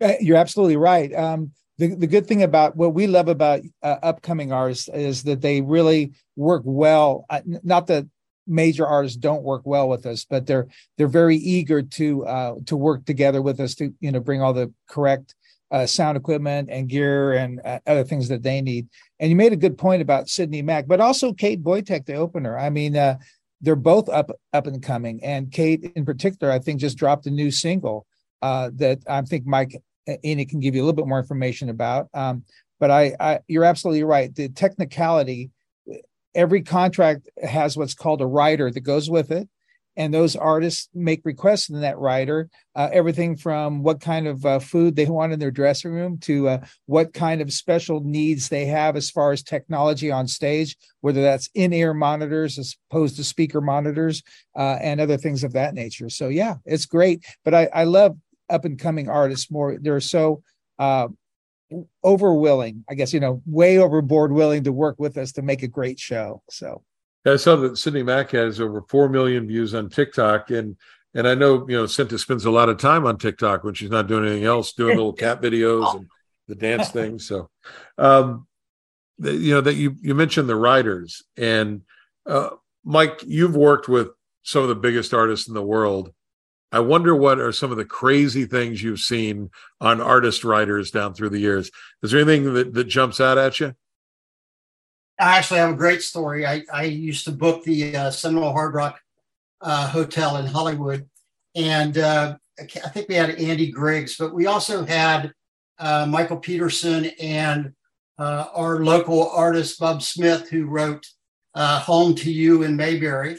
Uh, 0.00 0.14
you're 0.20 0.36
absolutely 0.36 0.76
right. 0.76 1.12
Um, 1.14 1.52
the, 1.78 1.94
the 1.94 2.06
good 2.06 2.26
thing 2.26 2.42
about 2.42 2.76
what 2.76 2.94
we 2.94 3.06
love 3.06 3.28
about 3.28 3.60
uh, 3.82 3.96
upcoming 4.02 4.52
artists 4.52 4.88
is 4.88 5.24
that 5.24 5.40
they 5.40 5.60
really 5.60 6.12
work 6.36 6.62
well. 6.64 7.26
Uh, 7.28 7.40
not 7.44 7.88
that 7.88 8.06
major 8.46 8.86
artists 8.86 9.16
don't 9.16 9.42
work 9.42 9.62
well 9.64 9.88
with 9.88 10.06
us, 10.06 10.24
but 10.28 10.46
they're 10.46 10.66
they're 10.96 11.08
very 11.08 11.36
eager 11.36 11.82
to 11.82 12.26
uh, 12.26 12.54
to 12.66 12.76
work 12.76 13.04
together 13.04 13.42
with 13.42 13.60
us 13.60 13.74
to 13.76 13.92
you 14.00 14.12
know 14.12 14.20
bring 14.20 14.42
all 14.42 14.52
the 14.52 14.72
correct 14.88 15.34
uh, 15.70 15.86
sound 15.86 16.16
equipment 16.16 16.68
and 16.70 16.88
gear 16.88 17.32
and 17.32 17.60
uh, 17.64 17.80
other 17.86 18.04
things 18.04 18.28
that 18.28 18.42
they 18.42 18.60
need. 18.60 18.88
And 19.18 19.30
you 19.30 19.36
made 19.36 19.52
a 19.52 19.56
good 19.56 19.78
point 19.78 20.02
about 20.02 20.28
Sydney 20.28 20.62
Mack, 20.62 20.86
but 20.86 21.00
also 21.00 21.32
Kate 21.32 21.62
Boytek, 21.62 22.06
the 22.06 22.14
opener. 22.14 22.58
I 22.58 22.70
mean, 22.70 22.96
uh, 22.96 23.18
they're 23.60 23.76
both 23.76 24.08
up 24.08 24.30
up 24.52 24.66
and 24.66 24.82
coming, 24.82 25.22
and 25.24 25.50
Kate 25.50 25.92
in 25.96 26.04
particular, 26.04 26.52
I 26.52 26.58
think, 26.58 26.80
just 26.80 26.98
dropped 26.98 27.26
a 27.26 27.30
new 27.30 27.50
single 27.50 28.06
uh, 28.42 28.70
that 28.74 28.98
I 29.08 29.22
think 29.22 29.46
Mike 29.46 29.80
Enoch 30.24 30.48
can 30.48 30.60
give 30.60 30.74
you 30.74 30.82
a 30.82 30.84
little 30.84 30.96
bit 30.96 31.06
more 31.06 31.18
information 31.18 31.70
about. 31.70 32.08
Um, 32.12 32.44
but 32.80 32.90
I, 32.90 33.16
I, 33.18 33.38
you're 33.48 33.64
absolutely 33.64 34.04
right. 34.04 34.34
The 34.34 34.48
technicality, 34.48 35.50
every 36.34 36.62
contract 36.62 37.28
has 37.42 37.76
what's 37.76 37.94
called 37.94 38.20
a 38.20 38.26
rider 38.26 38.70
that 38.70 38.80
goes 38.80 39.08
with 39.08 39.30
it. 39.30 39.48
And 39.96 40.12
those 40.12 40.34
artists 40.34 40.88
make 40.92 41.20
requests 41.24 41.70
in 41.70 41.80
that 41.82 41.98
rider 41.98 42.48
uh, 42.74 42.88
everything 42.92 43.36
from 43.36 43.84
what 43.84 44.00
kind 44.00 44.26
of 44.26 44.44
uh, 44.44 44.58
food 44.58 44.96
they 44.96 45.06
want 45.06 45.32
in 45.32 45.38
their 45.38 45.52
dressing 45.52 45.92
room 45.92 46.18
to 46.22 46.48
uh, 46.48 46.64
what 46.86 47.12
kind 47.12 47.40
of 47.40 47.52
special 47.52 48.00
needs 48.00 48.48
they 48.48 48.66
have 48.66 48.96
as 48.96 49.08
far 49.08 49.30
as 49.30 49.44
technology 49.44 50.10
on 50.10 50.26
stage 50.26 50.76
whether 51.00 51.22
that's 51.22 51.48
in-ear 51.54 51.94
monitors 51.94 52.58
as 52.58 52.74
opposed 52.90 53.14
to 53.14 53.22
speaker 53.22 53.60
monitors 53.60 54.24
uh, 54.56 54.78
and 54.80 55.00
other 55.00 55.16
things 55.16 55.44
of 55.44 55.52
that 55.52 55.74
nature. 55.74 56.08
So 56.08 56.26
yeah 56.26 56.56
it's 56.64 56.86
great. 56.86 57.24
But 57.44 57.54
i, 57.54 57.68
I 57.72 57.84
love 57.84 58.16
up 58.50 58.64
and 58.64 58.78
coming 58.78 59.08
artists 59.08 59.50
more. 59.50 59.78
They're 59.80 60.00
so 60.00 60.42
uh, 61.72 61.78
over 62.02 62.34
willing 62.34 62.84
i 62.88 62.94
guess 62.94 63.12
you 63.12 63.20
know 63.20 63.40
way 63.46 63.78
overboard 63.78 64.32
willing 64.32 64.64
to 64.64 64.72
work 64.72 64.96
with 64.98 65.16
us 65.16 65.32
to 65.32 65.42
make 65.42 65.62
a 65.62 65.68
great 65.68 65.98
show 66.00 66.42
so 66.50 66.82
I 67.26 67.36
saw 67.36 67.56
that 67.56 67.78
Sydney 67.78 68.02
Mack 68.02 68.30
has 68.32 68.60
over 68.60 68.82
four 68.82 69.08
million 69.08 69.46
views 69.46 69.74
on 69.74 69.88
TikTok, 69.88 70.50
and 70.50 70.76
and 71.14 71.26
I 71.26 71.34
know 71.34 71.66
you 71.68 71.76
know 71.76 71.84
Cinta 71.84 72.18
spends 72.18 72.44
a 72.44 72.50
lot 72.50 72.68
of 72.68 72.78
time 72.78 73.06
on 73.06 73.16
TikTok 73.16 73.64
when 73.64 73.74
she's 73.74 73.90
not 73.90 74.08
doing 74.08 74.26
anything 74.26 74.44
else, 74.44 74.72
doing 74.72 74.96
little 74.96 75.12
cat 75.12 75.40
videos 75.42 75.94
and 75.96 76.06
the 76.48 76.54
dance 76.54 76.88
things. 76.90 77.26
So, 77.26 77.48
um, 77.96 78.46
the, 79.18 79.32
you 79.32 79.54
know 79.54 79.62
that 79.62 79.74
you 79.74 79.96
you 80.00 80.14
mentioned 80.14 80.48
the 80.48 80.56
riders, 80.56 81.22
and 81.36 81.82
uh, 82.26 82.50
Mike, 82.84 83.22
you've 83.26 83.56
worked 83.56 83.88
with 83.88 84.08
some 84.42 84.62
of 84.62 84.68
the 84.68 84.74
biggest 84.74 85.14
artists 85.14 85.48
in 85.48 85.54
the 85.54 85.62
world. 85.62 86.12
I 86.74 86.80
wonder 86.80 87.14
what 87.14 87.38
are 87.38 87.52
some 87.52 87.70
of 87.70 87.76
the 87.76 87.84
crazy 87.84 88.46
things 88.46 88.82
you've 88.82 88.98
seen 88.98 89.52
on 89.80 90.00
artist 90.00 90.42
riders 90.42 90.90
down 90.90 91.14
through 91.14 91.28
the 91.28 91.38
years. 91.38 91.70
Is 92.02 92.10
there 92.10 92.20
anything 92.20 92.52
that, 92.52 92.74
that 92.74 92.84
jumps 92.88 93.20
out 93.20 93.38
at 93.38 93.60
you? 93.60 93.76
I 95.20 95.38
actually 95.38 95.60
have 95.60 95.70
a 95.70 95.76
great 95.76 96.02
story. 96.02 96.44
I, 96.44 96.64
I 96.72 96.82
used 96.86 97.26
to 97.26 97.30
book 97.30 97.62
the 97.62 97.96
uh, 97.96 98.10
Seminole 98.10 98.50
Hard 98.50 98.74
Rock 98.74 98.98
uh, 99.60 99.86
Hotel 99.86 100.38
in 100.38 100.46
Hollywood, 100.46 101.08
and 101.54 101.96
uh, 101.96 102.38
I 102.58 102.88
think 102.88 103.08
we 103.08 103.14
had 103.14 103.30
Andy 103.36 103.70
Griggs, 103.70 104.16
but 104.16 104.34
we 104.34 104.46
also 104.46 104.84
had 104.84 105.32
uh, 105.78 106.06
Michael 106.06 106.38
Peterson 106.38 107.04
and 107.20 107.72
uh, 108.18 108.46
our 108.52 108.82
local 108.82 109.30
artist 109.30 109.78
Bob 109.78 110.02
Smith, 110.02 110.50
who 110.50 110.66
wrote 110.66 111.06
uh, 111.54 111.78
"Home 111.78 112.16
to 112.16 112.32
You" 112.32 112.64
in 112.64 112.74
Mayberry 112.74 113.38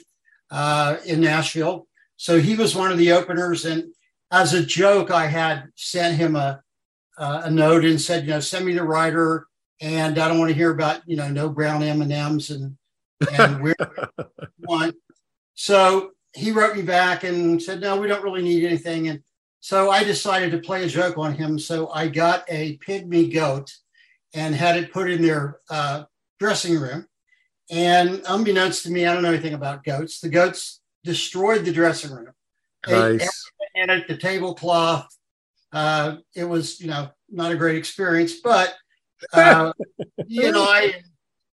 in 1.06 1.20
Nashville. 1.20 1.86
So 2.18 2.40
he 2.40 2.56
was 2.56 2.76
one 2.76 2.92
of 2.92 2.98
the 2.98 3.12
openers, 3.12 3.66
and 3.66 3.94
as 4.32 4.54
a 4.54 4.66
joke, 4.66 5.12
I 5.12 5.28
had 5.28 5.70
sent 5.76 6.18
him 6.18 6.36
a 6.36 6.62
a 7.18 7.50
note 7.50 7.86
and 7.86 8.00
said, 8.00 8.26
you 8.26 8.32
know, 8.32 8.42
send 8.42 8.66
me 8.66 8.74
the 8.74 8.84
rider 8.84 9.48
and 9.82 10.18
I 10.18 10.28
don't 10.28 10.40
want 10.40 10.50
to 10.50 10.56
hear 10.56 10.72
about 10.72 11.02
you 11.06 11.16
know 11.16 11.30
no 11.30 11.50
brown 11.50 11.84
M 11.84 12.02
and 12.02 12.12
and 12.12 12.78
where 13.62 13.76
want. 14.60 14.96
So 15.54 16.12
he 16.34 16.52
wrote 16.52 16.76
me 16.76 16.82
back 16.82 17.24
and 17.24 17.62
said, 17.62 17.80
no, 17.80 18.00
we 18.00 18.08
don't 18.08 18.24
really 18.24 18.42
need 18.42 18.66
anything. 18.66 19.08
And 19.08 19.22
so 19.62 19.90
I 19.90 20.04
decided 20.04 20.52
to 20.52 20.60
play 20.60 20.84
a 20.84 20.88
joke 20.88 21.18
on 21.18 21.34
him. 21.34 21.58
So 21.58 21.90
I 21.90 22.10
got 22.10 22.44
a 22.50 22.78
pygmy 22.80 23.34
goat 23.34 23.72
and 24.34 24.54
had 24.54 24.76
it 24.76 24.92
put 24.92 25.10
in 25.10 25.22
their 25.22 25.60
uh, 25.70 26.04
dressing 26.40 26.78
room. 26.78 27.08
And 27.72 28.22
unbeknownst 28.28 28.84
to 28.84 28.92
me, 28.92 29.06
I 29.06 29.14
don't 29.14 29.24
know 29.24 29.30
anything 29.30 29.54
about 29.54 29.86
goats. 29.86 30.20
The 30.20 30.30
goats 30.30 30.82
destroyed 31.06 31.64
the 31.64 31.72
dressing 31.72 32.12
room. 32.12 32.34
Nice. 32.88 33.50
And 33.76 33.90
at 33.90 34.08
the 34.08 34.18
tablecloth, 34.18 35.08
uh, 35.72 36.18
it 36.36 36.44
was 36.46 36.80
you 36.80 36.88
know 36.88 37.10
not 37.30 37.52
a 37.52 37.56
great 37.56 37.78
experience, 37.78 38.40
but 38.44 38.74
uh, 39.34 39.72
he 40.28 40.46
and 40.46 40.58
I, 40.58 40.96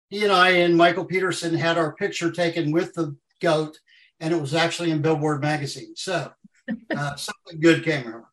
he 0.10 0.24
and 0.24 0.32
I 0.32 0.50
and 0.50 0.76
Michael 0.76 1.06
Peterson 1.06 1.54
had 1.54 1.78
our 1.78 1.94
picture 1.94 2.32
taken 2.32 2.72
with 2.72 2.94
the 2.94 3.16
goat, 3.42 3.78
and 4.20 4.34
it 4.34 4.40
was 4.40 4.54
actually 4.54 4.92
in 4.92 5.02
Billboard 5.02 5.42
magazine. 5.42 5.94
So 5.96 6.32
uh, 6.96 7.16
something 7.16 7.60
good 7.60 7.84
came 7.84 8.08
out. 8.08 8.26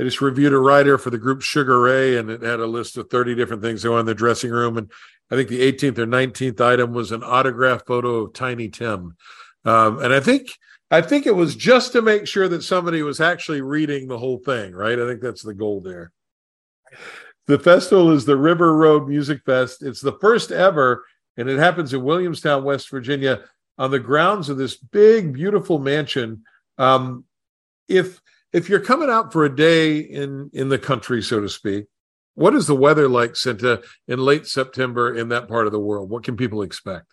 I 0.00 0.04
just 0.04 0.20
reviewed 0.20 0.52
a 0.52 0.58
rider 0.58 0.96
for 0.96 1.10
the 1.10 1.18
group 1.18 1.42
Sugar 1.42 1.80
Ray, 1.80 2.16
and 2.16 2.30
it 2.30 2.42
had 2.42 2.60
a 2.60 2.66
list 2.66 2.96
of 2.96 3.10
30 3.10 3.34
different 3.34 3.62
things 3.62 3.82
they 3.82 3.88
want 3.88 4.00
in 4.00 4.06
the 4.06 4.14
dressing 4.14 4.50
room. 4.50 4.78
And 4.78 4.92
I 5.30 5.34
think 5.34 5.48
the 5.48 5.72
18th 5.72 5.98
or 5.98 6.06
19th 6.06 6.60
item 6.60 6.92
was 6.92 7.10
an 7.10 7.24
autograph 7.24 7.84
photo 7.84 8.24
of 8.24 8.32
Tiny 8.32 8.68
Tim. 8.68 9.16
Um, 9.64 10.00
and 10.00 10.12
I 10.12 10.20
think 10.20 10.48
I 10.90 11.02
think 11.02 11.26
it 11.26 11.36
was 11.36 11.54
just 11.54 11.92
to 11.92 12.02
make 12.02 12.26
sure 12.26 12.48
that 12.48 12.62
somebody 12.62 13.02
was 13.02 13.20
actually 13.20 13.60
reading 13.60 14.08
the 14.08 14.18
whole 14.18 14.38
thing, 14.38 14.72
right? 14.72 14.98
I 14.98 15.06
think 15.06 15.20
that's 15.20 15.42
the 15.42 15.54
goal 15.54 15.80
there. 15.80 16.12
The 17.46 17.58
festival 17.58 18.10
is 18.12 18.24
the 18.24 18.36
River 18.36 18.74
Road 18.76 19.08
Music 19.08 19.42
Fest. 19.44 19.82
It's 19.82 20.00
the 20.00 20.16
first 20.20 20.50
ever, 20.52 21.04
and 21.36 21.48
it 21.48 21.58
happens 21.58 21.92
in 21.92 22.02
Williamstown, 22.02 22.64
West 22.64 22.90
Virginia, 22.90 23.42
on 23.76 23.90
the 23.90 23.98
grounds 23.98 24.48
of 24.48 24.56
this 24.58 24.76
big, 24.76 25.32
beautiful 25.32 25.78
mansion. 25.78 26.42
Um, 26.78 27.24
if 27.88 28.20
if 28.52 28.68
you're 28.68 28.80
coming 28.80 29.10
out 29.10 29.32
for 29.32 29.44
a 29.44 29.54
day 29.54 29.98
in 29.98 30.50
in 30.54 30.68
the 30.70 30.78
country, 30.78 31.22
so 31.22 31.40
to 31.40 31.48
speak, 31.48 31.86
What 32.34 32.54
is 32.54 32.66
the 32.68 32.76
weather 32.76 33.08
like, 33.08 33.32
Cinta, 33.32 33.82
in 34.06 34.20
late 34.20 34.46
September 34.46 35.14
in 35.14 35.28
that 35.30 35.48
part 35.48 35.66
of 35.66 35.72
the 35.72 35.80
world? 35.80 36.08
What 36.08 36.22
can 36.22 36.36
people 36.36 36.62
expect? 36.62 37.12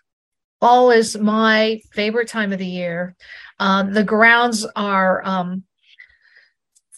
Fall 0.59 0.91
is 0.91 1.17
my 1.17 1.81
favorite 1.91 2.27
time 2.27 2.53
of 2.53 2.59
the 2.59 2.65
year. 2.65 3.15
Um, 3.59 3.93
the 3.93 4.03
grounds 4.03 4.65
are 4.75 5.25
um, 5.25 5.63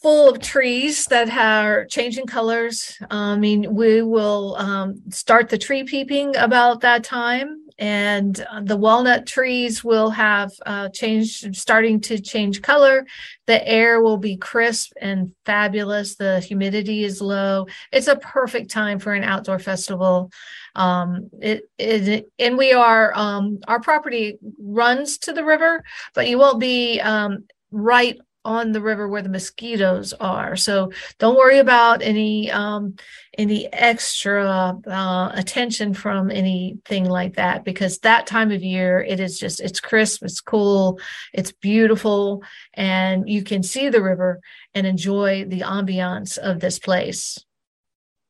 full 0.02 0.30
of 0.30 0.40
trees 0.40 1.06
that 1.08 1.30
are 1.30 1.86
changing 1.86 2.28
colors. 2.28 2.98
I 3.10 3.36
mean, 3.36 3.74
we 3.74 4.02
will 4.02 4.56
um, 4.58 5.02
start 5.10 5.50
the 5.50 5.58
tree 5.58 5.84
peeping 5.84 6.36
about 6.38 6.82
that 6.82 7.04
time, 7.04 7.67
and 7.80 8.46
the 8.64 8.78
walnut 8.78 9.28
trees 9.28 9.84
will 9.84 10.10
have 10.10 10.52
uh, 10.66 10.90
changed, 10.90 11.56
starting 11.56 12.02
to 12.02 12.20
change 12.20 12.62
color. 12.62 13.06
The 13.46 13.66
air 13.68 14.02
will 14.02 14.18
be 14.18 14.38
crisp 14.38 14.94
and 15.00 15.34
fabulous. 15.46 16.16
The 16.16 16.40
humidity 16.40 17.04
is 17.04 17.22
low. 17.22 17.68
It's 17.92 18.08
a 18.08 18.16
perfect 18.16 18.72
time 18.72 19.00
for 19.00 19.14
an 19.14 19.24
outdoor 19.24 19.60
festival. 19.60 20.32
Um, 20.76 21.30
it, 21.40 21.70
it 21.78 22.32
and 22.40 22.58
we 22.58 22.74
are 22.74 23.12
um, 23.16 23.60
our 23.68 23.80
property 23.80 24.38
runs 24.60 25.20
to 25.20 25.34
the 25.34 25.44
river, 25.46 25.84
but 26.14 26.28
you 26.28 26.38
won't 26.38 26.60
be 26.60 27.00
um, 27.00 27.46
right 27.72 28.20
on 28.46 28.72
the 28.72 28.82
river 28.82 29.08
where 29.08 29.22
the 29.22 29.30
mosquitoes 29.30 30.14
are. 30.14 30.56
So 30.56 30.92
don't 31.20 31.38
worry 31.38 31.60
about 31.60 32.02
any 32.02 32.50
um, 32.50 32.96
any 33.38 33.72
extra 33.72 34.80
uh, 34.88 35.32
attention 35.34 35.94
from 35.94 36.32
anything 36.32 37.06
like 37.06 37.36
that 37.36 37.66
because 37.66 38.00
that 38.00 38.26
time 38.26 38.52
of 38.52 38.64
year 38.64 39.00
it 39.00 39.20
is 39.20 39.40
just 39.40 39.60
it's 39.60 39.80
crisp, 39.80 40.24
it's 40.24 40.42
cool, 40.42 41.00
it's 41.34 41.52
beautiful, 41.52 42.44
and 42.74 43.30
you 43.30 43.44
can 43.44 43.64
see 43.64 43.90
the 43.90 44.02
river 44.02 44.40
and 44.74 44.88
enjoy 44.88 45.46
the 45.46 45.62
ambiance 45.62 46.38
of 46.38 46.60
this 46.60 46.80
place. 46.80 47.38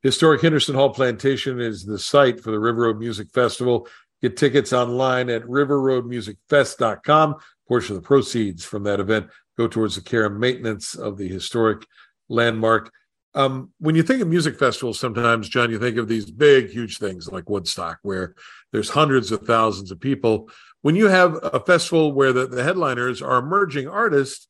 Historic 0.03 0.41
Henderson 0.41 0.75
Hall 0.75 0.91
Plantation 0.91 1.59
is 1.59 1.83
the 1.83 1.99
site 1.99 2.39
for 2.39 2.51
the 2.51 2.59
River 2.59 2.83
Road 2.83 2.99
Music 2.99 3.27
Festival. 3.33 3.87
Get 4.21 4.37
tickets 4.37 4.73
online 4.73 5.29
at 5.29 5.43
riverroadmusicfest.com. 5.43 7.35
Portion 7.67 7.95
of 7.95 8.01
the 8.01 8.07
proceeds 8.07 8.63
from 8.63 8.83
that 8.83 8.99
event 8.99 9.27
go 9.57 9.67
towards 9.67 9.95
the 9.95 10.01
care 10.01 10.25
and 10.25 10.39
maintenance 10.39 10.95
of 10.95 11.17
the 11.17 11.27
historic 11.27 11.85
landmark. 12.29 12.91
Um, 13.33 13.71
when 13.79 13.95
you 13.95 14.03
think 14.03 14.21
of 14.21 14.27
music 14.27 14.57
festivals, 14.57 14.99
sometimes, 14.99 15.49
John, 15.49 15.69
you 15.69 15.79
think 15.79 15.97
of 15.97 16.07
these 16.07 16.29
big, 16.29 16.69
huge 16.69 16.97
things 16.97 17.31
like 17.31 17.49
Woodstock, 17.49 17.99
where 18.01 18.35
there's 18.71 18.89
hundreds 18.89 19.31
of 19.31 19.41
thousands 19.41 19.91
of 19.91 19.99
people. 19.99 20.49
When 20.81 20.95
you 20.95 21.07
have 21.07 21.39
a 21.43 21.59
festival 21.59 22.13
where 22.13 22.33
the, 22.33 22.47
the 22.47 22.63
headliners 22.63 23.21
are 23.21 23.37
emerging 23.37 23.87
artists, 23.87 24.47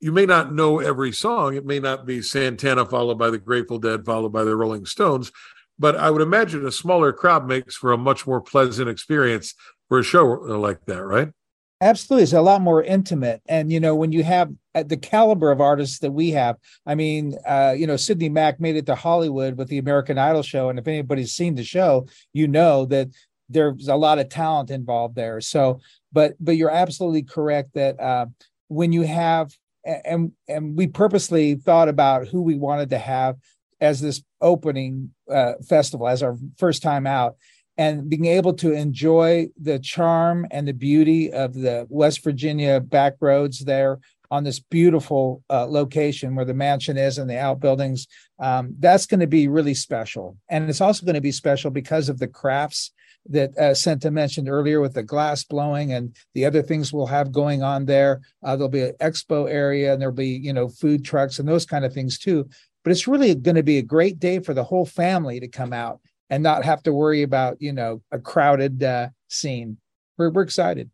you 0.00 0.12
may 0.12 0.26
not 0.26 0.54
know 0.54 0.78
every 0.78 1.12
song. 1.12 1.56
It 1.56 1.66
may 1.66 1.80
not 1.80 2.06
be 2.06 2.22
Santana 2.22 2.86
followed 2.86 3.18
by 3.18 3.30
the 3.30 3.38
Grateful 3.38 3.78
Dead, 3.78 4.04
followed 4.04 4.32
by 4.32 4.44
the 4.44 4.54
Rolling 4.54 4.86
Stones. 4.86 5.32
But 5.78 5.96
I 5.96 6.10
would 6.10 6.22
imagine 6.22 6.66
a 6.66 6.72
smaller 6.72 7.12
crowd 7.12 7.46
makes 7.46 7.74
for 7.74 7.92
a 7.92 7.98
much 7.98 8.26
more 8.26 8.40
pleasant 8.40 8.88
experience 8.88 9.54
for 9.88 9.98
a 9.98 10.04
show 10.04 10.24
like 10.24 10.84
that, 10.86 11.04
right? 11.04 11.30
Absolutely. 11.80 12.24
It's 12.24 12.32
a 12.32 12.40
lot 12.40 12.60
more 12.60 12.82
intimate. 12.82 13.40
And, 13.48 13.70
you 13.70 13.78
know, 13.78 13.94
when 13.94 14.10
you 14.10 14.24
have 14.24 14.52
uh, 14.74 14.82
the 14.82 14.96
caliber 14.96 15.52
of 15.52 15.60
artists 15.60 16.00
that 16.00 16.10
we 16.10 16.30
have, 16.32 16.56
I 16.84 16.96
mean, 16.96 17.36
uh, 17.46 17.74
you 17.76 17.86
know, 17.86 17.96
Sydney 17.96 18.28
Mack 18.28 18.58
made 18.58 18.74
it 18.74 18.86
to 18.86 18.96
Hollywood 18.96 19.56
with 19.56 19.68
the 19.68 19.78
American 19.78 20.18
Idol 20.18 20.42
show. 20.42 20.70
And 20.70 20.78
if 20.78 20.88
anybody's 20.88 21.32
seen 21.32 21.54
the 21.54 21.62
show, 21.62 22.08
you 22.32 22.48
know 22.48 22.84
that 22.86 23.08
there's 23.48 23.86
a 23.86 23.94
lot 23.94 24.18
of 24.18 24.28
talent 24.28 24.70
involved 24.70 25.14
there. 25.14 25.40
So, 25.40 25.80
but, 26.12 26.34
but 26.40 26.56
you're 26.56 26.70
absolutely 26.70 27.22
correct 27.22 27.74
that 27.74 27.98
uh, 28.00 28.26
when 28.66 28.92
you 28.92 29.02
have, 29.02 29.52
and, 29.84 30.32
and 30.48 30.76
we 30.76 30.88
purposely 30.88 31.54
thought 31.54 31.88
about 31.88 32.26
who 32.26 32.42
we 32.42 32.56
wanted 32.56 32.90
to 32.90 32.98
have 32.98 33.36
as 33.80 34.00
this 34.00 34.20
opening 34.40 35.12
uh, 35.32 35.52
festival, 35.68 36.08
as 36.08 36.24
our 36.24 36.36
first 36.56 36.82
time 36.82 37.06
out 37.06 37.36
and 37.78 38.10
being 38.10 38.26
able 38.26 38.52
to 38.52 38.72
enjoy 38.72 39.48
the 39.56 39.78
charm 39.78 40.46
and 40.50 40.66
the 40.66 40.72
beauty 40.72 41.32
of 41.32 41.54
the 41.54 41.86
West 41.88 42.24
Virginia 42.24 42.80
back 42.80 43.14
roads 43.20 43.60
there 43.60 44.00
on 44.30 44.44
this 44.44 44.58
beautiful 44.58 45.42
uh, 45.48 45.64
location 45.64 46.34
where 46.34 46.44
the 46.44 46.52
mansion 46.52 46.98
is 46.98 47.16
and 47.16 47.30
the 47.30 47.38
outbuildings. 47.38 48.06
Um, 48.38 48.74
that's 48.78 49.06
going 49.06 49.20
to 49.20 49.26
be 49.26 49.48
really 49.48 49.74
special. 49.74 50.36
And 50.50 50.68
it's 50.68 50.80
also 50.80 51.06
going 51.06 51.14
to 51.14 51.20
be 51.20 51.32
special 51.32 51.70
because 51.70 52.08
of 52.08 52.18
the 52.18 52.28
crafts 52.28 52.92
that 53.30 53.56
uh, 53.58 54.10
mentioned 54.10 54.48
earlier 54.48 54.80
with 54.80 54.94
the 54.94 55.02
glass 55.02 55.44
blowing 55.44 55.92
and 55.92 56.14
the 56.34 56.44
other 56.44 56.62
things 56.62 56.92
we'll 56.92 57.06
have 57.06 57.32
going 57.32 57.62
on 57.62 57.84
there. 57.84 58.20
Uh, 58.42 58.56
there'll 58.56 58.68
be 58.68 58.82
an 58.82 58.94
expo 59.00 59.50
area 59.50 59.92
and 59.92 60.02
there'll 60.02 60.14
be, 60.14 60.28
you 60.28 60.52
know, 60.52 60.68
food 60.68 61.04
trucks 61.04 61.38
and 61.38 61.48
those 61.48 61.64
kind 61.64 61.84
of 61.84 61.94
things 61.94 62.18
too. 62.18 62.48
But 62.82 62.90
it's 62.90 63.08
really 63.08 63.34
going 63.34 63.56
to 63.56 63.62
be 63.62 63.78
a 63.78 63.82
great 63.82 64.18
day 64.18 64.40
for 64.40 64.54
the 64.54 64.64
whole 64.64 64.86
family 64.86 65.40
to 65.40 65.48
come 65.48 65.72
out 65.72 66.00
and 66.30 66.42
not 66.42 66.64
have 66.64 66.82
to 66.84 66.92
worry 66.92 67.22
about 67.22 67.60
you 67.60 67.72
know 67.72 68.02
a 68.12 68.18
crowded 68.18 68.82
uh, 68.82 69.08
scene. 69.28 69.78
We're 70.16 70.30
we're 70.30 70.42
excited. 70.42 70.90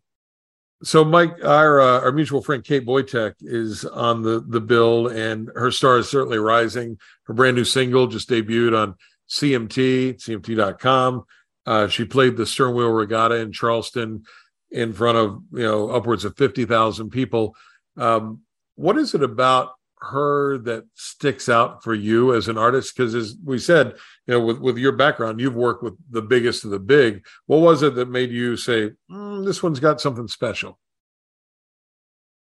So, 0.83 1.05
Mike, 1.05 1.43
our 1.45 1.81
uh, 1.81 2.01
our 2.01 2.13
mutual 2.13 2.43
friend 2.43 2.63
Kate 2.63 2.85
Boytek 2.85 3.35
is 3.41 3.85
on 3.85 4.23
the 4.23 4.45
the 4.47 4.61
bill, 4.61 5.09
and 5.09 5.51
her 5.55 5.71
star 5.71 5.99
is 5.99 6.09
certainly 6.09 6.39
rising. 6.39 6.99
Her 7.25 7.35
brand 7.35 7.57
new 7.57 7.65
single 7.65 8.07
just 8.07 8.29
debuted 8.29 8.79
on 8.79 8.95
CMT, 9.29 10.17
CMT.com. 10.17 11.25
Uh, 11.67 11.89
she 11.89 12.05
played 12.05 12.37
the 12.37 12.45
Sternwheel 12.45 12.95
Regatta 12.95 13.37
in 13.37 13.53
Charleston 13.53 14.25
in 14.71 14.93
front 14.93 15.17
of 15.17 15.43
you 15.53 15.63
know 15.63 15.89
upwards 15.91 16.25
of 16.25 16.37
fifty 16.37 16.67
thousand 16.67 17.11
people. 17.11 17.57
Um, 17.97 18.41
what 18.75 18.99
is 18.99 19.15
it 19.15 19.23
about 19.23 19.71
her 20.11 20.59
that 20.59 20.85
sticks 20.95 21.49
out 21.49 21.83
for 21.83 21.95
you 21.95 22.35
as 22.35 22.49
an 22.49 22.59
artist? 22.59 22.97
Because 22.97 23.15
as 23.15 23.37
we 23.45 23.59
said, 23.59 23.95
you 24.27 24.35
know, 24.35 24.41
with, 24.41 24.59
with 24.59 24.79
your 24.79 24.93
background, 24.93 25.41
you've 25.41 25.55
worked 25.55 25.83
with 25.83 25.95
the 26.11 26.23
biggest 26.23 26.65
of 26.65 26.71
the 26.71 26.79
big. 26.79 27.25
What 27.47 27.59
was 27.59 27.83
it 27.83 27.95
that 27.97 28.09
made 28.09 28.31
you 28.31 28.57
say, 28.57 28.91
mm, 29.11 29.45
this 29.45 29.63
one's 29.63 29.81
got 29.81 30.01
something 30.01 30.29
special? 30.29 30.79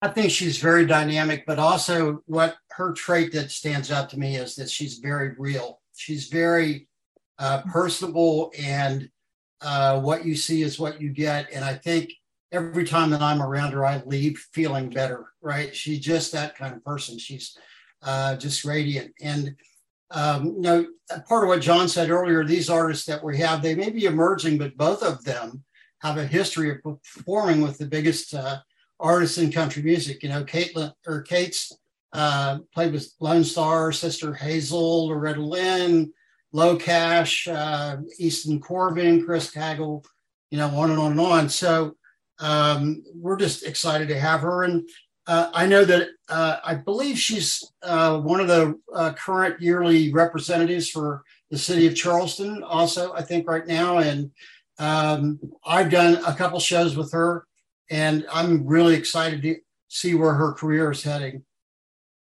I 0.02 0.08
think 0.08 0.30
she's 0.30 0.58
very 0.58 0.86
dynamic, 0.86 1.44
but 1.46 1.58
also 1.58 2.22
what 2.26 2.56
her 2.70 2.92
trait 2.92 3.32
that 3.32 3.50
stands 3.50 3.92
out 3.92 4.08
to 4.10 4.18
me 4.18 4.36
is 4.36 4.54
that 4.56 4.70
she's 4.70 4.98
very 4.98 5.34
real. 5.38 5.80
She's 5.94 6.28
very 6.28 6.88
uh, 7.38 7.62
personable, 7.70 8.50
and 8.58 9.10
uh, 9.60 10.00
what 10.00 10.24
you 10.24 10.34
see 10.34 10.62
is 10.62 10.78
what 10.78 11.00
you 11.02 11.10
get. 11.10 11.50
And 11.52 11.64
I 11.64 11.74
think 11.74 12.10
every 12.52 12.84
time 12.84 13.10
that 13.10 13.22
I'm 13.22 13.42
around 13.42 13.72
her, 13.72 13.86
I 13.86 14.02
leave 14.06 14.38
feeling 14.52 14.90
better, 14.90 15.26
right? 15.40 15.74
She's 15.74 16.00
just 16.00 16.32
that 16.32 16.56
kind 16.56 16.74
of 16.74 16.84
person. 16.84 17.18
She's 17.18 17.56
uh, 18.02 18.36
just 18.36 18.64
radiant. 18.64 19.12
And, 19.20 19.54
um, 20.10 20.46
you 20.46 20.60
know, 20.60 20.86
part 21.28 21.44
of 21.44 21.48
what 21.48 21.60
John 21.60 21.88
said 21.88 22.10
earlier, 22.10 22.44
these 22.44 22.70
artists 22.70 23.06
that 23.06 23.22
we 23.22 23.38
have, 23.38 23.62
they 23.62 23.74
may 23.74 23.90
be 23.90 24.06
emerging, 24.06 24.58
but 24.58 24.76
both 24.76 25.02
of 25.02 25.24
them 25.24 25.64
have 26.00 26.18
a 26.18 26.26
history 26.26 26.70
of 26.70 26.82
performing 26.82 27.60
with 27.60 27.78
the 27.78 27.86
biggest 27.86 28.34
uh, 28.34 28.58
artists 28.98 29.38
in 29.38 29.52
country 29.52 29.82
music. 29.82 30.22
You 30.22 30.30
know, 30.30 30.44
Caitlin 30.44 30.92
or 31.06 31.22
Kate's 31.22 31.72
uh, 32.12 32.58
played 32.74 32.92
with 32.92 33.12
Lonestar, 33.20 33.94
Sister 33.94 34.34
Hazel, 34.34 35.08
Loretta 35.08 35.42
Lynn, 35.42 36.12
LoCash, 36.54 37.52
uh, 37.54 37.98
Easton 38.18 38.60
Corbin, 38.60 39.24
Chris 39.24 39.52
Cagle, 39.52 40.04
you 40.50 40.58
know, 40.58 40.68
on 40.68 40.90
and 40.90 40.98
on 40.98 41.12
and 41.12 41.20
on. 41.20 41.48
So 41.48 41.94
um, 42.40 43.02
we're 43.14 43.36
just 43.36 43.64
excited 43.64 44.08
to 44.08 44.18
have 44.18 44.40
her. 44.40 44.64
And 44.64 44.88
uh, 45.26 45.50
I 45.52 45.66
know 45.66 45.84
that 45.84 46.08
uh, 46.28 46.56
I 46.64 46.74
believe 46.74 47.18
she's 47.18 47.64
uh, 47.82 48.18
one 48.18 48.40
of 48.40 48.48
the 48.48 48.78
uh, 48.92 49.12
current 49.12 49.60
yearly 49.60 50.12
representatives 50.12 50.90
for 50.90 51.22
the 51.50 51.58
city 51.58 51.86
of 51.86 51.94
Charleston, 51.94 52.62
also, 52.62 53.12
I 53.12 53.22
think, 53.22 53.48
right 53.48 53.66
now. 53.66 53.98
And 53.98 54.30
um, 54.78 55.38
I've 55.64 55.90
done 55.90 56.22
a 56.24 56.34
couple 56.34 56.58
shows 56.58 56.96
with 56.96 57.12
her, 57.12 57.46
and 57.90 58.26
I'm 58.32 58.66
really 58.66 58.94
excited 58.94 59.42
to 59.42 59.56
see 59.88 60.14
where 60.14 60.34
her 60.34 60.52
career 60.52 60.90
is 60.90 61.02
heading. 61.02 61.44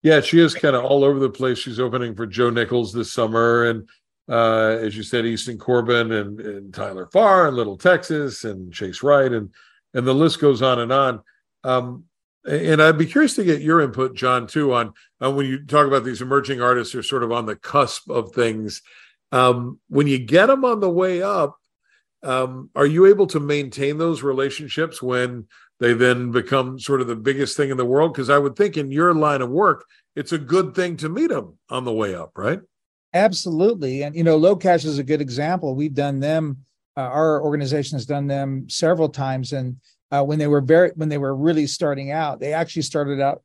Yeah, 0.03 0.21
she 0.21 0.39
is 0.39 0.55
kind 0.55 0.77
of 0.77 0.85
all 0.85 1.03
over 1.03 1.19
the 1.19 1.31
place. 1.31 1.59
She's 1.59 1.81
opening 1.81 2.15
for 2.15 2.27
Joe 2.27 2.51
Nichols 2.51 2.93
this 2.93 3.11
summer, 3.11 3.71
and 3.71 3.89
uh, 4.29 4.77
as 4.81 4.97
you 4.97 5.03
said, 5.03 5.25
Easton 5.25 5.57
Corbin 5.57 6.13
and, 6.13 6.41
and 6.41 6.75
Tyler 6.75 7.07
Farr 7.07 7.49
and 7.49 7.57
Little 7.57 7.79
Texas 7.79 8.45
and 8.45 8.73
Chase 8.73 9.03
Wright 9.03 9.33
and 9.33 9.51
and 9.95 10.07
the 10.07 10.15
list 10.15 10.41
goes 10.41 10.61
on 10.61 10.81
and 10.81 10.93
on. 10.93 11.23
Um, 11.63 12.05
and 12.47 12.83
I'd 12.83 12.99
be 12.99 13.07
curious 13.07 13.35
to 13.37 13.45
get 13.45 13.63
your 13.63 13.81
input, 13.81 14.15
John, 14.15 14.47
too, 14.47 14.75
on, 14.75 14.93
on 15.21 15.35
when 15.35 15.47
you 15.47 15.65
talk 15.65 15.87
about 15.87 16.05
these 16.05 16.21
emerging 16.21 16.61
artists 16.61 16.93
who 16.93 16.99
are 16.99 17.05
sort 17.05 17.23
of 17.23 17.33
on 17.33 17.47
the 17.47 17.57
cusp 17.57 18.11
of 18.11 18.33
things. 18.33 18.83
Um, 19.33 19.81
when 19.89 20.07
you 20.07 20.19
get 20.19 20.47
them 20.47 20.65
on 20.65 20.81
the 20.81 20.91
way 20.91 21.23
up, 21.23 21.57
um, 22.23 22.71
are 22.75 22.87
you 22.87 23.07
able 23.07 23.27
to 23.29 23.41
maintain 23.41 23.99
those 23.99 24.23
relationships 24.23 25.01
when 25.01 25.47
they 25.81 25.93
then 25.95 26.31
become 26.31 26.79
sort 26.79 27.01
of 27.01 27.07
the 27.07 27.17
biggest 27.17 27.57
thing 27.57 27.71
in 27.71 27.77
the 27.77 27.85
world? 27.85 28.13
Because 28.13 28.31
I 28.31 28.39
would 28.39 28.57
think 28.57 28.77
in 28.77 28.91
your 28.91 29.15
line 29.15 29.41
of 29.41 29.51
work, 29.51 29.87
it's 30.15 30.33
a 30.33 30.39
good 30.39 30.75
thing 30.75 30.97
to 30.99 31.09
meet 31.09 31.29
them 31.31 31.59
on 31.71 31.85
the 31.85 31.93
way 31.93 32.15
up, 32.15 32.33
right? 32.37 32.61
Absolutely. 33.15 34.03
And, 34.03 34.15
you 34.15 34.25
know, 34.25 34.39
LoCash 34.39 34.85
is 34.85 34.99
a 34.99 35.05
good 35.05 35.21
example. 35.21 35.75
We've 35.75 35.95
done 35.95 36.21
them 36.21 36.59
uh, 36.97 37.01
our 37.01 37.43
organization 37.43 37.97
has 37.97 38.07
done 38.07 38.27
them 38.27 38.69
several 38.69 39.09
times, 39.09 39.53
and 39.53 39.77
uh, 40.11 40.23
when 40.23 40.39
they 40.39 40.47
were 40.47 40.61
very 40.61 40.93
when 40.95 41.09
they 41.09 41.19
were 41.19 41.35
really 41.35 41.67
starting 41.67 42.11
out, 42.11 42.41
they 42.41 42.53
actually 42.53 42.83
started 42.83 43.21
out 43.21 43.43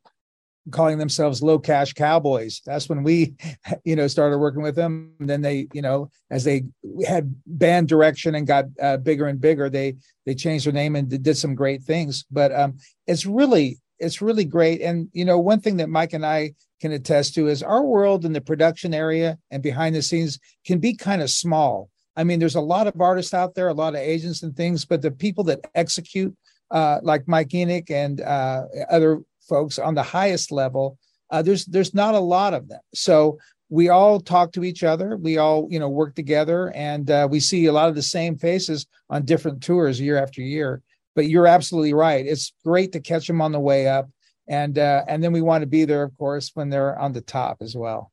calling 0.72 0.98
themselves 0.98 1.42
LoCash 1.42 1.96
Cowboys. 1.96 2.62
That's 2.66 2.90
when 2.90 3.04
we, 3.04 3.36
you 3.84 3.96
know, 3.96 4.08
started 4.08 4.38
working 4.38 4.62
with 4.62 4.76
them. 4.76 5.14
And 5.20 5.30
then 5.30 5.42
they, 5.42 5.68
you 5.74 5.82
know, 5.82 6.10
as 6.30 6.44
they 6.44 6.64
had 7.08 7.34
band 7.46 7.88
direction 7.88 8.36
and 8.36 8.46
got 8.46 8.66
uh, 8.82 8.98
bigger 8.98 9.28
and 9.28 9.42
bigger, 9.42 9.70
they 9.70 9.96
they 10.26 10.36
changed 10.36 10.66
their 10.66 10.74
name 10.74 10.96
and 10.96 11.10
did 11.10 11.38
some 11.38 11.56
great 11.56 11.84
things. 11.84 12.26
But 12.32 12.54
um, 12.54 12.78
it's 13.08 13.26
really 13.26 13.80
it's 14.00 14.22
really 14.22 14.46
great. 14.46 14.82
And 14.82 15.10
you 15.14 15.26
know, 15.26 15.40
one 15.40 15.60
thing 15.60 15.78
that 15.78 15.90
Mike 15.90 16.14
and 16.14 16.26
I 16.26 16.54
can 16.82 16.92
attest 16.92 17.34
to 17.36 17.48
is 17.48 17.62
our 17.62 17.84
world 17.84 18.26
in 18.26 18.34
the 18.34 18.42
production 18.42 18.94
area 18.94 19.38
and 19.52 19.62
behind 19.62 19.96
the 19.96 20.02
scenes 20.02 20.40
can 20.66 20.80
be 20.80 20.96
kind 20.96 21.22
of 21.22 21.30
small. 21.30 21.90
I 22.20 22.26
mean, 22.26 22.38
there's 22.38 22.56
a 22.56 22.62
lot 22.62 22.86
of 22.86 23.00
artists 23.00 23.34
out 23.34 23.56
there, 23.56 23.70
a 23.70 23.74
lot 23.74 23.96
of 23.96 24.02
agents 24.02 24.44
and 24.44 24.54
things, 24.54 24.84
but 24.84 25.02
the 25.02 25.10
people 25.10 25.46
that 25.46 25.62
execute, 25.74 26.36
uh, 26.70 27.00
like 27.02 27.26
Mike 27.30 27.54
Enoch 27.54 27.90
and 27.90 28.20
uh, 28.20 28.64
other 28.90 29.22
folks 29.48 29.80
on 29.80 29.96
the 29.96 30.04
highest 30.04 30.52
level, 30.52 30.98
uh, 31.32 31.42
there's 31.42 31.64
there's 31.66 31.94
not 31.94 32.16
a 32.16 32.20
lot 32.20 32.54
of 32.54 32.68
them. 32.68 32.82
So 32.94 33.38
we 33.70 33.88
all 33.88 34.20
talk 34.20 34.52
to 34.54 34.66
each 34.66 34.84
other. 34.84 35.16
We 35.16 35.38
all 35.38 35.68
you 35.70 35.80
know 35.80 35.88
work 35.88 36.14
together, 36.14 36.74
and 36.76 37.10
uh, 37.10 37.30
we 37.32 37.40
see 37.40 37.68
a 37.68 37.72
lot 37.72 37.88
of 37.88 37.96
the 37.96 38.02
same 38.02 38.38
faces 38.38 38.86
on 39.10 39.24
different 39.24 39.64
tours 39.64 40.02
year 40.02 40.22
after 40.22 40.42
year. 40.42 40.82
But 41.16 41.30
you're 41.30 41.48
absolutely 41.48 41.94
right. 41.94 42.26
It's 42.26 42.52
great 42.66 42.92
to 42.92 43.00
catch 43.00 43.28
them 43.28 43.40
on 43.40 43.54
the 43.54 43.62
way 43.62 43.88
up, 43.88 44.10
and 44.46 44.78
uh, 44.78 45.06
and 45.08 45.24
then 45.24 45.32
we 45.32 45.42
want 45.42 45.62
to 45.62 45.68
be 45.68 45.86
there, 45.86 46.04
of 46.04 46.18
course, 46.18 46.52
when 46.54 46.70
they're 46.70 47.00
on 47.00 47.14
the 47.14 47.22
top 47.22 47.60
as 47.62 47.78
well. 47.78 48.12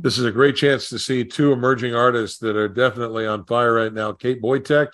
This 0.00 0.16
is 0.16 0.24
a 0.24 0.32
great 0.32 0.56
chance 0.56 0.88
to 0.88 0.98
see 0.98 1.24
two 1.24 1.52
emerging 1.52 1.94
artists 1.94 2.38
that 2.38 2.56
are 2.56 2.68
definitely 2.68 3.26
on 3.26 3.44
fire 3.44 3.74
right 3.74 3.92
now. 3.92 4.12
Kate 4.12 4.40
Boytek, 4.40 4.88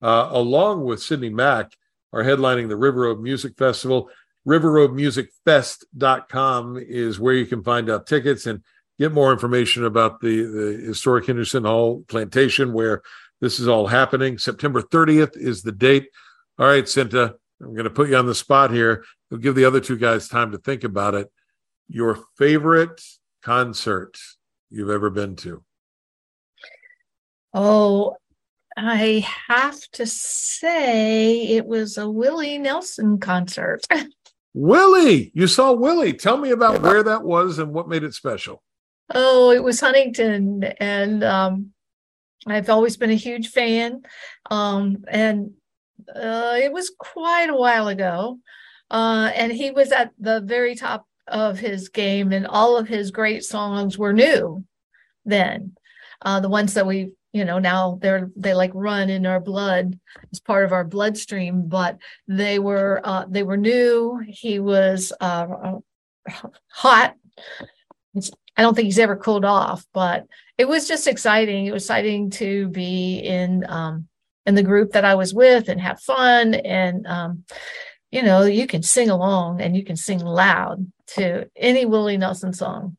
uh, 0.00 0.28
along 0.30 0.84
with 0.84 1.02
Sydney 1.02 1.30
Mack, 1.30 1.72
are 2.12 2.22
headlining 2.22 2.68
the 2.68 2.76
River 2.76 3.00
Road 3.02 3.20
Music 3.20 3.58
Festival. 3.58 4.08
RiverRoadMusicFest.com 4.46 6.78
is 6.86 7.18
where 7.18 7.34
you 7.34 7.46
can 7.46 7.64
find 7.64 7.90
out 7.90 8.06
tickets 8.06 8.46
and 8.46 8.62
get 8.98 9.12
more 9.12 9.32
information 9.32 9.84
about 9.84 10.20
the, 10.20 10.42
the 10.42 10.80
historic 10.86 11.26
Henderson 11.26 11.64
Hall 11.64 12.04
plantation 12.06 12.72
where 12.72 13.02
this 13.40 13.58
is 13.58 13.66
all 13.66 13.88
happening. 13.88 14.38
September 14.38 14.82
30th 14.82 15.36
is 15.36 15.62
the 15.62 15.72
date. 15.72 16.10
All 16.58 16.66
right, 16.66 16.84
Cinta, 16.84 17.34
I'm 17.60 17.72
going 17.72 17.84
to 17.84 17.90
put 17.90 18.08
you 18.08 18.16
on 18.16 18.26
the 18.26 18.34
spot 18.34 18.70
here. 18.70 19.04
We'll 19.30 19.40
give 19.40 19.56
the 19.56 19.64
other 19.64 19.80
two 19.80 19.98
guys 19.98 20.28
time 20.28 20.52
to 20.52 20.58
think 20.58 20.84
about 20.84 21.14
it. 21.14 21.32
Your 21.88 22.18
favorite 22.38 23.02
concert 23.42 24.16
you've 24.74 24.90
ever 24.90 25.10
been 25.10 25.36
to? 25.36 25.62
Oh, 27.52 28.16
I 28.76 29.24
have 29.48 29.80
to 29.92 30.06
say 30.06 31.42
it 31.42 31.66
was 31.66 31.96
a 31.96 32.10
Willie 32.10 32.58
Nelson 32.58 33.18
concert. 33.18 33.82
Willie, 34.54 35.30
you 35.34 35.46
saw 35.46 35.72
Willie. 35.72 36.12
Tell 36.12 36.36
me 36.36 36.50
about 36.50 36.82
where 36.82 37.02
that 37.02 37.22
was 37.22 37.58
and 37.58 37.72
what 37.72 37.88
made 37.88 38.04
it 38.04 38.14
special. 38.14 38.62
Oh, 39.12 39.50
it 39.50 39.62
was 39.62 39.80
Huntington, 39.80 40.64
and 40.80 41.22
um, 41.22 41.72
I've 42.46 42.70
always 42.70 42.96
been 42.96 43.10
a 43.10 43.14
huge 43.14 43.48
fan. 43.48 44.02
Um, 44.50 45.04
and 45.08 45.52
uh, 46.14 46.56
it 46.56 46.72
was 46.72 46.92
quite 46.98 47.50
a 47.50 47.56
while 47.56 47.88
ago, 47.88 48.38
uh, 48.90 49.30
and 49.34 49.52
he 49.52 49.70
was 49.70 49.92
at 49.92 50.12
the 50.18 50.40
very 50.40 50.74
top 50.74 51.06
of 51.26 51.58
his 51.58 51.88
game, 51.88 52.32
and 52.32 52.46
all 52.46 52.76
of 52.76 52.88
his 52.88 53.10
great 53.10 53.44
songs 53.44 53.98
were 53.98 54.12
new 54.12 54.64
then. 55.24 55.76
Uh, 56.22 56.40
the 56.40 56.48
ones 56.48 56.74
that 56.74 56.86
we 56.86 57.12
you 57.32 57.44
know 57.44 57.58
now 57.58 57.98
they're 58.00 58.30
they 58.36 58.54
like 58.54 58.70
run 58.74 59.10
in 59.10 59.26
our 59.26 59.40
blood 59.40 59.98
as 60.32 60.40
part 60.40 60.64
of 60.64 60.72
our 60.72 60.84
bloodstream 60.84 61.68
but 61.68 61.98
they 62.28 62.58
were 62.58 63.00
uh, 63.04 63.24
they 63.28 63.42
were 63.42 63.56
new. 63.56 64.22
He 64.26 64.60
was 64.60 65.12
uh, 65.20 65.46
hot. 66.68 67.14
I 68.56 68.62
don't 68.62 68.74
think 68.74 68.86
he's 68.86 68.98
ever 68.98 69.16
cooled 69.16 69.44
off 69.44 69.84
but 69.92 70.26
it 70.56 70.66
was 70.66 70.86
just 70.86 71.08
exciting. 71.08 71.66
It 71.66 71.72
was 71.72 71.82
exciting 71.82 72.30
to 72.30 72.68
be 72.68 73.18
in 73.18 73.64
um, 73.68 74.08
in 74.46 74.54
the 74.54 74.62
group 74.62 74.92
that 74.92 75.04
i 75.04 75.14
was 75.14 75.34
with 75.34 75.68
and 75.68 75.80
have 75.80 76.00
fun 76.00 76.54
and 76.54 77.06
um, 77.06 77.44
you 78.10 78.22
know 78.22 78.42
you 78.42 78.66
can 78.66 78.82
sing 78.82 79.10
along 79.10 79.60
and 79.60 79.76
you 79.76 79.84
can 79.84 79.96
sing 79.96 80.20
loud 80.20 80.86
to 81.06 81.48
any 81.56 81.84
willie 81.84 82.16
nelson 82.16 82.52
song 82.52 82.96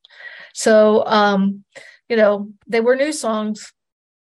so 0.54 1.06
um, 1.06 1.64
you 2.10 2.16
know 2.16 2.52
they 2.68 2.80
were 2.80 2.96
new 2.96 3.12
songs 3.12 3.74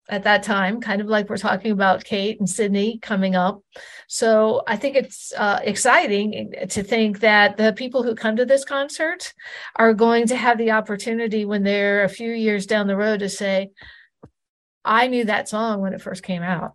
at 0.10 0.24
that 0.24 0.44
time, 0.44 0.80
kind 0.80 1.02
of 1.02 1.08
like 1.08 1.30
we're 1.30 1.38
talking 1.38 1.72
about 1.72 2.04
Kate 2.04 2.40
and 2.40 2.50
Sydney 2.50 3.00
coming 3.00 3.36
up. 3.36 3.62
So 4.08 4.62
I 4.68 4.76
think 4.76 4.96
it's 4.96 5.34
uh, 5.36 5.60
exciting 5.64 6.54
to 6.70 6.84
think 6.84 7.20
that 7.22 7.58
the 7.58 7.74
people 7.74 8.04
who 8.04 8.14
come 8.14 8.36
to 8.36 8.46
this 8.46 8.64
concert 8.64 9.34
are 9.78 9.94
going 9.94 10.28
to 10.28 10.36
have 10.36 10.58
the 10.58 10.72
opportunity 10.72 11.46
when 11.46 11.64
they're 11.64 12.04
a 12.04 12.10
few 12.10 12.32
years 12.32 12.68
down 12.68 12.88
the 12.88 12.96
road 12.96 13.22
to 13.22 13.30
say, 13.30 13.72
I 14.84 15.08
knew 15.08 15.26
that 15.26 15.50
song 15.50 15.82
when 15.82 15.94
it 15.94 16.02
first 16.02 16.22
came 16.22 16.44
out. 16.44 16.74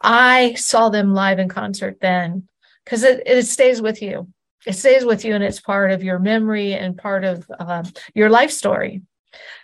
I 0.00 0.54
saw 0.54 0.88
them 0.88 1.14
live 1.14 1.38
in 1.38 1.48
concert 1.48 1.98
then 2.00 2.48
because 2.84 3.04
it, 3.04 3.22
it 3.26 3.46
stays 3.46 3.80
with 3.80 4.02
you. 4.02 4.28
It 4.66 4.74
stays 4.74 5.04
with 5.04 5.24
you 5.24 5.34
and 5.34 5.42
it's 5.42 5.60
part 5.60 5.90
of 5.90 6.02
your 6.02 6.18
memory 6.18 6.74
and 6.74 6.96
part 6.96 7.24
of 7.24 7.50
uh, 7.58 7.84
your 8.14 8.30
life 8.30 8.50
story. 8.50 9.02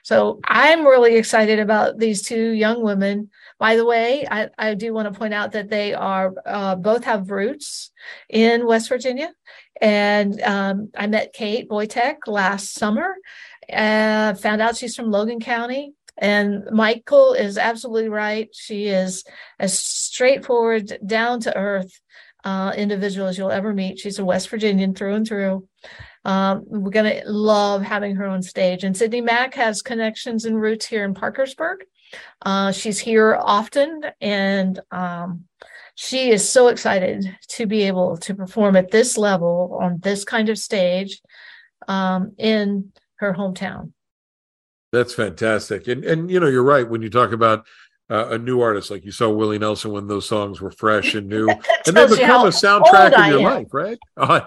So 0.02 0.40
I'm 0.44 0.86
really 0.86 1.16
excited 1.16 1.58
about 1.58 1.98
these 1.98 2.22
two 2.22 2.50
young 2.52 2.82
women. 2.82 3.30
By 3.58 3.76
the 3.76 3.84
way, 3.84 4.26
I, 4.30 4.48
I 4.56 4.74
do 4.74 4.92
want 4.94 5.12
to 5.12 5.18
point 5.18 5.34
out 5.34 5.52
that 5.52 5.68
they 5.68 5.94
are 5.94 6.34
uh, 6.46 6.76
both 6.76 7.04
have 7.04 7.30
roots 7.30 7.90
in 8.28 8.66
West 8.66 8.88
Virginia. 8.88 9.32
And 9.80 10.40
um, 10.42 10.90
I 10.96 11.06
met 11.06 11.32
Kate 11.32 11.68
Boytek 11.68 12.26
last 12.26 12.74
summer 12.74 13.14
and 13.68 14.40
found 14.40 14.62
out 14.62 14.76
she's 14.76 14.96
from 14.96 15.10
Logan 15.10 15.40
County. 15.40 15.92
And 16.16 16.64
Michael 16.72 17.34
is 17.34 17.58
absolutely 17.58 18.08
right. 18.08 18.48
She 18.52 18.86
is 18.86 19.24
as 19.60 19.78
straightforward, 19.78 20.98
down 21.06 21.40
to 21.40 21.56
earth 21.56 22.00
uh, 22.44 22.72
individual 22.76 23.26
as 23.26 23.36
you'll 23.36 23.50
ever 23.50 23.74
meet. 23.74 23.98
She's 23.98 24.18
a 24.18 24.24
West 24.24 24.48
Virginian 24.48 24.94
through 24.94 25.14
and 25.14 25.26
through. 25.26 25.68
Um, 26.24 26.64
we're 26.66 26.90
going 26.90 27.20
to 27.20 27.30
love 27.30 27.82
having 27.82 28.16
her 28.16 28.26
on 28.26 28.42
stage. 28.42 28.84
And 28.84 28.96
Sydney 28.96 29.20
Mack 29.20 29.54
has 29.54 29.82
connections 29.82 30.44
and 30.44 30.60
roots 30.60 30.86
here 30.86 31.04
in 31.04 31.14
Parkersburg. 31.14 31.84
Uh, 32.42 32.72
she's 32.72 32.98
here 32.98 33.38
often, 33.40 34.02
and 34.20 34.80
um, 34.90 35.44
she 35.94 36.30
is 36.30 36.48
so 36.48 36.68
excited 36.68 37.36
to 37.48 37.66
be 37.66 37.82
able 37.82 38.16
to 38.18 38.34
perform 38.34 38.76
at 38.76 38.90
this 38.90 39.18
level 39.18 39.78
on 39.80 39.98
this 40.00 40.24
kind 40.24 40.48
of 40.48 40.58
stage 40.58 41.20
um, 41.86 42.32
in 42.38 42.92
her 43.16 43.34
hometown. 43.34 43.92
That's 44.90 45.12
fantastic, 45.12 45.86
and 45.86 46.02
and 46.04 46.30
you 46.30 46.40
know 46.40 46.46
you're 46.46 46.62
right 46.62 46.88
when 46.88 47.02
you 47.02 47.10
talk 47.10 47.32
about 47.32 47.66
uh, 48.10 48.28
a 48.30 48.38
new 48.38 48.60
artist 48.60 48.90
like 48.90 49.04
you 49.04 49.12
saw 49.12 49.28
Willie 49.28 49.58
Nelson 49.58 49.92
when 49.92 50.06
those 50.06 50.26
songs 50.26 50.60
were 50.60 50.70
fresh 50.70 51.14
and 51.14 51.28
new, 51.28 51.48
and 51.86 51.96
they 51.96 52.06
become 52.06 52.46
a 52.46 52.50
soundtrack 52.50 53.12
in 53.24 53.30
your 53.32 53.42
life, 53.42 53.68
right? 53.72 53.98
Uh, 54.16 54.40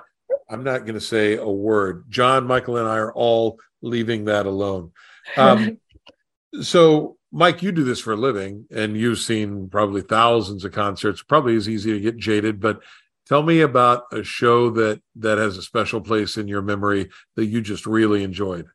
I'm 0.50 0.64
not 0.66 0.80
going 0.80 0.96
to 0.96 1.02
say 1.02 1.38
a 1.38 1.48
word. 1.48 2.06
John, 2.10 2.46
Michael, 2.46 2.76
and 2.76 2.88
I 2.88 2.98
are 2.98 3.14
all 3.14 3.58
leaving 3.82 4.26
that 4.26 4.46
alone. 4.46 4.92
Um, 5.38 5.80
so, 6.62 7.18
Mike, 7.32 7.64
you 7.64 7.72
do 7.72 7.86
this 7.86 8.02
for 8.02 8.14
a 8.14 8.18
living, 8.18 8.66
and 8.70 8.98
you've 8.98 9.20
seen 9.20 9.70
probably 9.70 10.02
thousands 10.02 10.66
of 10.66 10.74
concerts. 10.74 11.24
Probably 11.24 11.56
is 11.56 11.70
easy 11.70 11.94
to 11.94 12.00
get 12.02 12.18
jaded, 12.18 12.60
but 12.60 12.82
tell 13.28 13.44
me 13.44 13.62
about 13.62 14.04
a 14.12 14.24
show 14.24 14.70
that 14.72 15.02
that 15.16 15.38
has 15.38 15.58
a 15.58 15.62
special 15.62 16.02
place 16.02 16.36
in 16.36 16.50
your 16.50 16.62
memory 16.62 17.10
that 17.36 17.46
you 17.46 17.62
just 17.62 17.86
really 17.86 18.24
enjoyed. 18.24 18.68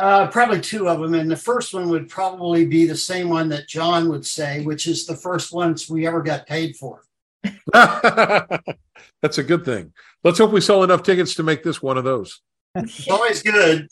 Uh, 0.00 0.26
probably 0.28 0.58
two 0.58 0.88
of 0.88 0.98
them, 0.98 1.12
and 1.12 1.30
the 1.30 1.36
first 1.36 1.74
one 1.74 1.90
would 1.90 2.08
probably 2.08 2.64
be 2.64 2.86
the 2.86 2.96
same 2.96 3.28
one 3.28 3.50
that 3.50 3.68
John 3.68 4.08
would 4.08 4.24
say, 4.24 4.62
which 4.62 4.86
is 4.86 5.04
the 5.04 5.14
first 5.14 5.52
ones 5.52 5.90
we 5.90 6.06
ever 6.06 6.22
got 6.22 6.46
paid 6.46 6.74
for. 6.74 7.02
That's 7.74 9.36
a 9.36 9.42
good 9.42 9.62
thing. 9.66 9.92
Let's 10.24 10.38
hope 10.38 10.52
we 10.52 10.62
sell 10.62 10.84
enough 10.84 11.02
tickets 11.02 11.34
to 11.34 11.42
make 11.42 11.62
this 11.62 11.82
one 11.82 11.98
of 11.98 12.04
those. 12.04 12.40
It's 12.76 13.10
always 13.10 13.42
good 13.42 13.88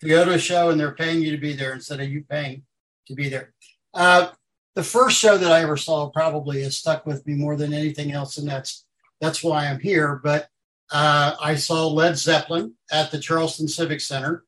to 0.00 0.08
go 0.08 0.24
to 0.24 0.32
a 0.32 0.38
show 0.38 0.68
and 0.68 0.78
they're 0.78 0.94
paying 0.94 1.22
you 1.22 1.30
to 1.30 1.38
be 1.38 1.54
there 1.54 1.72
instead 1.72 2.00
of 2.00 2.10
you 2.10 2.24
paying 2.28 2.64
to 3.06 3.14
be 3.14 3.30
there. 3.30 3.54
Uh, 3.94 4.32
the 4.74 4.82
first 4.82 5.16
show 5.16 5.38
that 5.38 5.52
I 5.52 5.62
ever 5.62 5.78
saw 5.78 6.10
probably 6.10 6.62
has 6.64 6.76
stuck 6.76 7.06
with 7.06 7.26
me 7.26 7.34
more 7.34 7.56
than 7.56 7.72
anything 7.72 8.12
else, 8.12 8.36
and 8.36 8.46
that's 8.46 8.84
that's 9.20 9.42
why 9.42 9.66
I'm 9.66 9.80
here. 9.80 10.20
But 10.22 10.48
uh, 10.90 11.36
I 11.40 11.54
saw 11.54 11.86
Led 11.86 12.18
Zeppelin 12.18 12.74
at 12.90 13.10
the 13.10 13.18
Charleston 13.18 13.68
Civic 13.68 14.02
Center 14.02 14.44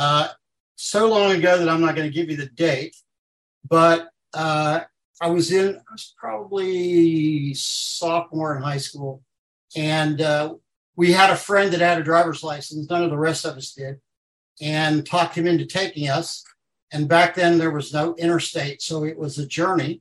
uh, 0.00 0.28
so 0.76 1.10
long 1.10 1.32
ago 1.32 1.58
that 1.58 1.68
I'm 1.68 1.82
not 1.82 1.94
going 1.94 2.08
to 2.08 2.14
give 2.14 2.30
you 2.30 2.36
the 2.38 2.46
date, 2.46 2.96
but 3.68 4.08
uh, 4.32 4.80
I 5.20 5.28
was 5.28 5.52
in, 5.52 5.76
I 5.76 5.92
was 5.92 6.14
probably 6.18 7.52
sophomore 7.52 8.56
in 8.56 8.62
high 8.62 8.78
school, 8.78 9.22
and 9.76 10.22
uh, 10.22 10.54
we 10.96 11.12
had 11.12 11.28
a 11.28 11.36
friend 11.36 11.70
that 11.72 11.80
had 11.80 11.98
a 11.98 12.02
driver's 12.02 12.42
license. 12.42 12.88
None 12.88 13.04
of 13.04 13.10
the 13.10 13.18
rest 13.18 13.44
of 13.44 13.58
us 13.58 13.74
did, 13.74 14.00
and 14.62 15.04
talked 15.04 15.34
him 15.34 15.46
into 15.46 15.66
taking 15.66 16.08
us. 16.08 16.44
And 16.92 17.06
back 17.06 17.34
then 17.34 17.58
there 17.58 17.70
was 17.70 17.92
no 17.92 18.14
interstate, 18.14 18.80
so 18.80 19.04
it 19.04 19.18
was 19.18 19.36
a 19.38 19.46
journey. 19.46 20.00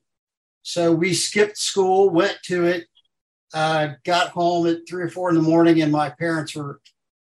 So 0.62 0.94
we 0.94 1.14
skipped 1.14 1.58
school, 1.58 2.10
went 2.10 2.38
to 2.44 2.66
it, 2.68 2.86
uh, 3.54 3.90
got 4.06 4.30
home 4.30 4.66
at 4.66 4.88
three 4.88 5.04
or 5.04 5.10
four 5.10 5.28
in 5.28 5.36
the 5.36 5.42
morning, 5.42 5.82
and 5.82 5.92
my 5.92 6.10
parents 6.10 6.56
were 6.56 6.80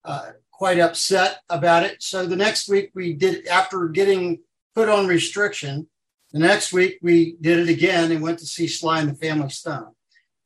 uh, 0.03 0.31
quite 0.57 0.79
upset 0.79 1.41
about 1.49 1.83
it. 1.83 2.01
So 2.01 2.25
the 2.25 2.35
next 2.35 2.69
week 2.69 2.91
we 2.93 3.13
did, 3.13 3.45
after 3.47 3.87
getting 3.89 4.39
put 4.73 4.87
on 4.87 5.07
restriction, 5.07 5.87
the 6.31 6.39
next 6.39 6.71
week 6.71 6.97
we 7.01 7.35
did 7.41 7.59
it 7.59 7.69
again 7.69 8.11
and 8.11 8.21
went 8.21 8.39
to 8.39 8.45
see 8.45 8.67
Sly 8.67 8.99
and 8.99 9.09
the 9.09 9.15
Family 9.15 9.49
Stone. 9.49 9.93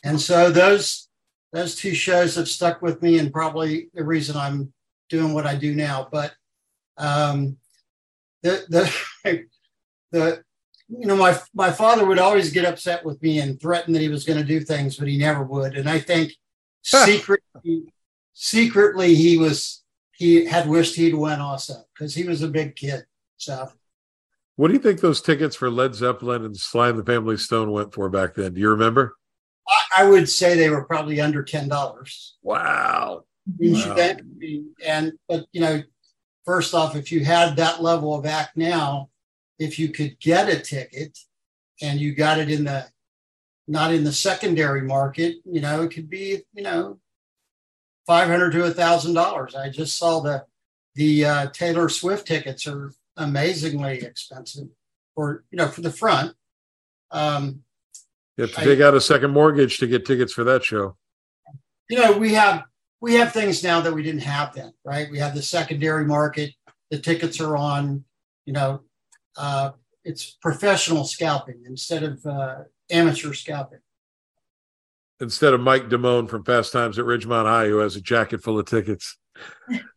And 0.03 0.19
so 0.19 0.49
those 0.49 1.07
those 1.51 1.75
two 1.75 1.95
shows 1.95 2.35
have 2.35 2.47
stuck 2.47 2.81
with 2.81 3.01
me 3.01 3.17
and 3.17 3.33
probably 3.33 3.89
the 3.93 4.03
reason 4.03 4.37
I'm 4.37 4.71
doing 5.09 5.33
what 5.33 5.47
I 5.47 5.55
do 5.55 5.75
now. 5.75 6.07
But 6.11 6.33
um, 6.97 7.57
the 8.41 8.65
the 8.69 9.45
the 10.11 10.43
you 10.87 11.05
know 11.05 11.15
my 11.15 11.39
my 11.53 11.71
father 11.71 12.05
would 12.05 12.19
always 12.19 12.51
get 12.51 12.65
upset 12.65 13.05
with 13.05 13.21
me 13.21 13.39
and 13.39 13.59
threaten 13.59 13.93
that 13.93 14.01
he 14.01 14.09
was 14.09 14.25
going 14.25 14.39
to 14.39 14.45
do 14.45 14.59
things, 14.59 14.97
but 14.97 15.07
he 15.07 15.17
never 15.17 15.43
would. 15.43 15.75
And 15.75 15.89
I 15.89 15.99
think 15.99 16.33
secretly 16.81 17.91
secretly 18.33 19.15
he 19.15 19.37
was 19.37 19.78
he 20.19 20.43
had 20.45 20.67
wished 20.67 20.97
he'd 20.97 21.15
went 21.15 21.41
also 21.41 21.75
because 21.93 22.13
he 22.13 22.25
was 22.25 22.43
a 22.43 22.49
big 22.49 22.75
kid. 22.75 23.05
So. 23.37 23.69
What 24.57 24.67
do 24.67 24.73
you 24.73 24.79
think 24.79 24.99
those 24.99 25.21
tickets 25.21 25.55
for 25.55 25.69
Led 25.69 25.95
Zeppelin 25.95 26.43
and 26.43 26.57
Sly 26.57 26.89
and 26.89 26.99
the 26.99 27.05
Family 27.05 27.37
Stone 27.37 27.71
went 27.71 27.93
for 27.93 28.09
back 28.09 28.35
then? 28.35 28.53
Do 28.53 28.59
you 28.59 28.69
remember? 28.69 29.15
I 29.95 30.03
would 30.03 30.27
say 30.27 30.55
they 30.57 30.69
were 30.69 30.83
probably 30.83 31.21
under 31.21 31.41
ten 31.41 31.69
dollars. 31.69 32.35
Wow. 32.43 33.23
wow. 33.57 34.15
And 34.85 35.13
but 35.29 35.45
you 35.53 35.61
know, 35.61 35.83
first 36.43 36.73
off, 36.73 36.97
if 36.97 37.13
you 37.13 37.23
had 37.23 37.55
that 37.55 37.81
level 37.81 38.13
of 38.13 38.25
act 38.25 38.57
now, 38.57 39.09
if 39.57 39.79
you 39.79 39.87
could 39.87 40.19
get 40.19 40.49
a 40.49 40.59
ticket 40.59 41.17
and 41.81 41.97
you 41.97 42.13
got 42.13 42.39
it 42.39 42.51
in 42.51 42.65
the 42.65 42.87
not 43.69 43.93
in 43.93 44.03
the 44.03 44.11
secondary 44.11 44.81
market, 44.81 45.37
you 45.45 45.61
know, 45.61 45.83
it 45.83 45.91
could 45.91 46.09
be, 46.09 46.41
you 46.53 46.63
know, 46.63 46.99
five 48.09 48.27
hundred 48.27 48.49
to 48.49 48.65
a 48.65 48.71
thousand 48.71 49.13
dollars. 49.13 49.53
I 49.53 49.69
just 49.69 49.95
saw 49.95 50.19
the 50.19 50.43
the 50.95 51.25
uh, 51.25 51.49
Taylor 51.51 51.89
Swift 51.89 52.25
tickets 52.25 52.65
are 52.65 52.91
amazingly 53.17 53.99
expensive 53.99 54.67
for 55.13 55.43
you 55.51 55.57
know 55.57 55.67
for 55.67 55.81
the 55.81 55.91
front. 55.91 56.35
Um, 57.11 57.61
you 58.35 58.45
have 58.45 58.55
to 58.55 58.63
take 58.63 58.79
out 58.79 58.95
a 58.95 59.01
second 59.01 59.29
mortgage 59.29 59.77
to 59.77 59.85
get 59.85 60.07
tickets 60.07 60.33
for 60.33 60.43
that 60.45 60.63
show. 60.63 60.97
You 61.87 61.99
know, 61.99 62.17
we 62.17 62.33
have 62.33 62.63
we 62.99 63.13
have 63.13 63.31
things 63.31 63.63
now 63.63 63.79
that 63.81 63.93
we 63.93 64.01
didn't 64.01 64.23
have 64.23 64.55
then, 64.55 64.73
right? 64.83 65.07
We 65.11 65.19
have 65.19 65.35
the 65.35 65.43
secondary 65.43 66.05
market. 66.05 66.55
The 66.89 66.97
tickets 66.97 67.39
are 67.39 67.55
on, 67.55 68.03
you 68.45 68.53
know, 68.53 68.81
uh, 69.37 69.71
it's 70.03 70.31
professional 70.41 71.03
scalping 71.03 71.61
instead 71.67 72.01
of 72.01 72.25
uh, 72.25 72.63
amateur 72.89 73.33
scalping. 73.33 73.81
Instead 75.21 75.53
of 75.53 75.59
Mike 75.59 75.89
Damone 75.89 76.29
from 76.29 76.45
Fast 76.45 76.71
Times 76.71 76.97
at 76.97 77.05
Ridgemont 77.05 77.45
High, 77.45 77.67
who 77.67 77.79
has 77.79 77.95
a 77.95 78.01
jacket 78.01 78.41
full 78.41 78.59
of 78.59 78.65
tickets. 78.65 79.17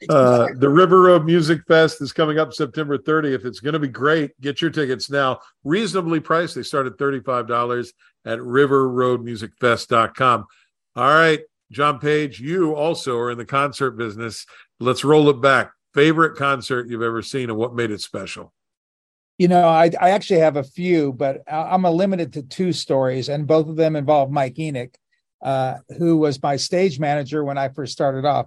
Uh, 0.09 0.49
the 0.57 0.69
River 0.69 1.01
Road 1.01 1.25
Music 1.25 1.63
Fest 1.67 2.03
is 2.03 2.13
coming 2.13 2.39
up 2.39 2.53
September 2.53 2.99
30th. 2.99 3.45
It's 3.45 3.61
going 3.61 3.73
to 3.73 3.79
be 3.79 3.89
great. 3.89 4.39
Get 4.41 4.61
your 4.61 4.71
tickets 4.71 5.11
now. 5.11 5.41
Reasonably 5.65 6.21
priced. 6.21 6.57
They 6.57 6.63
start 6.63 6.87
at 6.87 6.97
$35 6.97 7.93
at 8.25 8.39
riverroadmusicfest.com. 8.39 10.47
All 10.97 11.05
right. 11.05 11.41
John 11.71 11.99
Page, 11.99 12.41
you 12.41 12.75
also 12.75 13.17
are 13.17 13.31
in 13.31 13.39
the 13.39 13.45
concert 13.45 13.93
business. 13.93 14.45
Let's 14.79 15.05
roll 15.05 15.31
it 15.31 15.41
back. 15.41 15.73
Favorite 15.95 16.37
concert 16.37 16.89
you've 16.89 17.03
ever 17.03 17.23
seen 17.23 17.49
and 17.49 17.59
what 17.59 17.75
made 17.75 17.91
it 17.91 18.01
special? 18.01 18.53
You 19.39 19.49
know, 19.49 19.67
I, 19.67 19.91
I 20.01 20.11
actually 20.11 20.41
have 20.41 20.57
a 20.57 20.63
few, 20.63 21.13
but 21.13 21.43
I'm 21.51 21.83
limited 21.83 22.35
to 22.35 22.43
two 22.43 22.73
stories, 22.73 23.29
and 23.29 23.47
both 23.47 23.69
of 23.69 23.77
them 23.77 23.97
involve 23.97 24.31
Mike 24.31 24.59
Enoch, 24.59 24.97
uh, 25.43 25.77
who 25.99 26.17
was 26.17 26.43
my 26.43 26.57
stage 26.57 26.99
manager 26.99 27.45
when 27.45 27.59
I 27.59 27.69
first 27.69 27.93
started 27.93 28.25
off. 28.25 28.47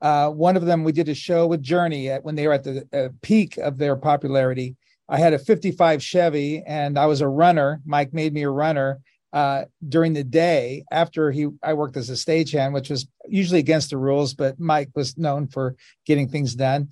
Uh, 0.00 0.30
one 0.30 0.56
of 0.56 0.66
them, 0.66 0.84
we 0.84 0.92
did 0.92 1.08
a 1.08 1.14
show 1.14 1.46
with 1.46 1.62
Journey 1.62 2.10
at, 2.10 2.24
when 2.24 2.34
they 2.34 2.46
were 2.46 2.52
at 2.52 2.64
the 2.64 2.86
uh, 2.92 3.08
peak 3.22 3.56
of 3.56 3.78
their 3.78 3.96
popularity. 3.96 4.76
I 5.08 5.18
had 5.18 5.32
a 5.32 5.38
55 5.38 6.02
Chevy 6.02 6.62
and 6.66 6.98
I 6.98 7.06
was 7.06 7.20
a 7.20 7.28
runner. 7.28 7.80
Mike 7.84 8.12
made 8.12 8.34
me 8.34 8.42
a 8.42 8.50
runner 8.50 9.00
uh, 9.32 9.64
during 9.88 10.12
the 10.12 10.24
day 10.24 10.84
after 10.90 11.30
he 11.30 11.48
I 11.62 11.74
worked 11.74 11.96
as 11.96 12.10
a 12.10 12.14
stagehand, 12.14 12.72
which 12.72 12.90
was 12.90 13.06
usually 13.28 13.60
against 13.60 13.90
the 13.90 13.98
rules, 13.98 14.34
but 14.34 14.58
Mike 14.58 14.90
was 14.94 15.18
known 15.18 15.46
for 15.46 15.76
getting 16.06 16.28
things 16.28 16.54
done. 16.54 16.88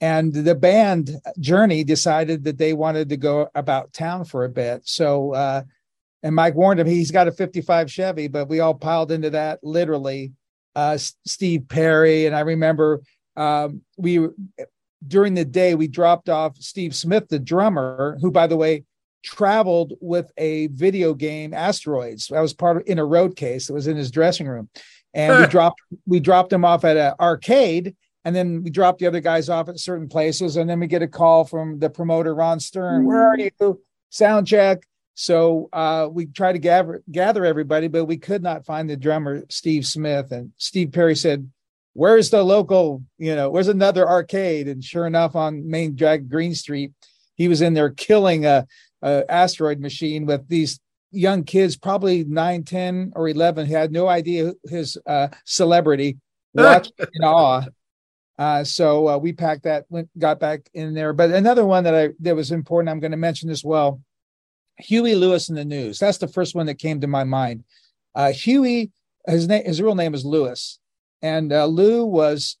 And 0.00 0.32
the 0.32 0.54
band 0.54 1.10
Journey 1.40 1.84
decided 1.84 2.44
that 2.44 2.58
they 2.58 2.74
wanted 2.74 3.08
to 3.08 3.16
go 3.16 3.48
about 3.54 3.92
town 3.92 4.24
for 4.26 4.44
a 4.44 4.48
bit. 4.48 4.82
So 4.84 5.32
uh, 5.32 5.62
and 6.26 6.34
Mike 6.34 6.56
warned 6.56 6.80
him 6.80 6.88
he's 6.88 7.12
got 7.12 7.28
a 7.28 7.32
55 7.32 7.88
Chevy, 7.88 8.26
but 8.26 8.48
we 8.48 8.58
all 8.58 8.74
piled 8.74 9.12
into 9.12 9.30
that 9.30 9.60
literally. 9.62 10.32
Uh, 10.74 10.98
Steve 10.98 11.68
Perry, 11.68 12.26
and 12.26 12.34
I 12.34 12.40
remember 12.40 13.00
um, 13.36 13.82
we 13.96 14.26
during 15.06 15.34
the 15.34 15.44
day 15.44 15.76
we 15.76 15.86
dropped 15.86 16.28
off 16.28 16.56
Steve 16.58 16.96
Smith, 16.96 17.28
the 17.28 17.38
drummer, 17.38 18.18
who 18.20 18.32
by 18.32 18.48
the 18.48 18.56
way 18.56 18.82
traveled 19.22 19.92
with 20.00 20.32
a 20.36 20.66
video 20.68 21.14
game 21.14 21.54
asteroids. 21.54 22.32
I 22.32 22.40
was 22.40 22.52
part 22.52 22.78
of 22.78 22.82
in 22.86 22.98
a 22.98 23.04
road 23.04 23.36
case. 23.36 23.68
That 23.68 23.74
was 23.74 23.86
in 23.86 23.96
his 23.96 24.10
dressing 24.10 24.48
room. 24.48 24.68
And 25.14 25.40
we 25.40 25.46
dropped 25.46 25.80
we 26.06 26.18
dropped 26.18 26.52
him 26.52 26.64
off 26.64 26.84
at 26.84 26.96
an 26.96 27.14
arcade 27.20 27.94
and 28.24 28.34
then 28.34 28.64
we 28.64 28.70
dropped 28.70 28.98
the 28.98 29.06
other 29.06 29.20
guys 29.20 29.48
off 29.48 29.68
at 29.68 29.78
certain 29.78 30.08
places. 30.08 30.56
And 30.56 30.68
then 30.68 30.80
we 30.80 30.88
get 30.88 31.02
a 31.02 31.08
call 31.08 31.44
from 31.44 31.78
the 31.78 31.88
promoter 31.88 32.34
ron 32.34 32.58
stern. 32.58 33.04
Where 33.04 33.28
are 33.28 33.38
you? 33.38 33.80
Sound 34.10 34.48
check 34.48 34.82
so 35.18 35.68
uh, 35.72 36.06
we 36.10 36.26
tried 36.26 36.52
to 36.52 36.58
gather 36.58 37.02
gather 37.10 37.44
everybody 37.44 37.88
but 37.88 38.04
we 38.04 38.16
could 38.16 38.42
not 38.42 38.64
find 38.64 38.88
the 38.88 38.96
drummer 38.96 39.42
steve 39.48 39.84
smith 39.84 40.30
and 40.30 40.52
steve 40.58 40.92
perry 40.92 41.16
said 41.16 41.50
where's 41.94 42.30
the 42.30 42.42
local 42.42 43.02
you 43.18 43.34
know 43.34 43.50
where's 43.50 43.68
another 43.68 44.08
arcade 44.08 44.68
and 44.68 44.84
sure 44.84 45.06
enough 45.06 45.34
on 45.34 45.68
main 45.68 45.96
drag 45.96 46.28
green 46.28 46.54
street 46.54 46.92
he 47.34 47.48
was 47.48 47.60
in 47.60 47.74
there 47.74 47.90
killing 47.90 48.46
a 48.46 48.66
uh, 49.02 49.22
asteroid 49.28 49.80
machine 49.80 50.26
with 50.26 50.48
these 50.48 50.80
young 51.10 51.44
kids, 51.44 51.76
probably 51.76 52.24
9, 52.24 52.62
10, 52.64 53.12
or 53.16 53.28
11, 53.28 53.66
who 53.66 53.74
had 53.74 53.92
no 53.92 54.08
idea 54.08 54.52
his 54.68 54.98
uh, 55.06 55.28
celebrity, 55.44 56.18
watched 56.54 56.92
in 56.98 57.24
awe. 57.24 57.62
Uh, 58.38 58.64
so 58.64 59.08
uh, 59.08 59.16
we 59.16 59.32
packed 59.32 59.64
that, 59.64 59.86
went, 59.88 60.08
got 60.18 60.38
back 60.38 60.68
in 60.74 60.94
there. 60.94 61.12
But 61.12 61.30
another 61.30 61.64
one 61.64 61.84
that 61.84 61.94
I 61.94 62.08
that 62.20 62.36
was 62.36 62.52
important, 62.52 62.90
I'm 62.90 63.00
going 63.00 63.12
to 63.12 63.16
mention 63.16 63.48
as 63.48 63.64
well. 63.64 64.00
Huey 64.78 65.14
Lewis 65.14 65.48
and 65.48 65.56
the 65.56 65.64
News. 65.64 65.98
That's 65.98 66.18
the 66.18 66.28
first 66.28 66.54
one 66.54 66.66
that 66.66 66.78
came 66.78 67.00
to 67.00 67.06
my 67.06 67.24
mind. 67.24 67.64
Uh, 68.14 68.32
Huey, 68.32 68.90
his 69.26 69.48
name, 69.48 69.64
his 69.64 69.82
real 69.82 69.94
name 69.94 70.14
is 70.14 70.24
Lewis, 70.24 70.78
and 71.22 71.52
uh, 71.52 71.66
Lou 71.66 72.04
was 72.04 72.56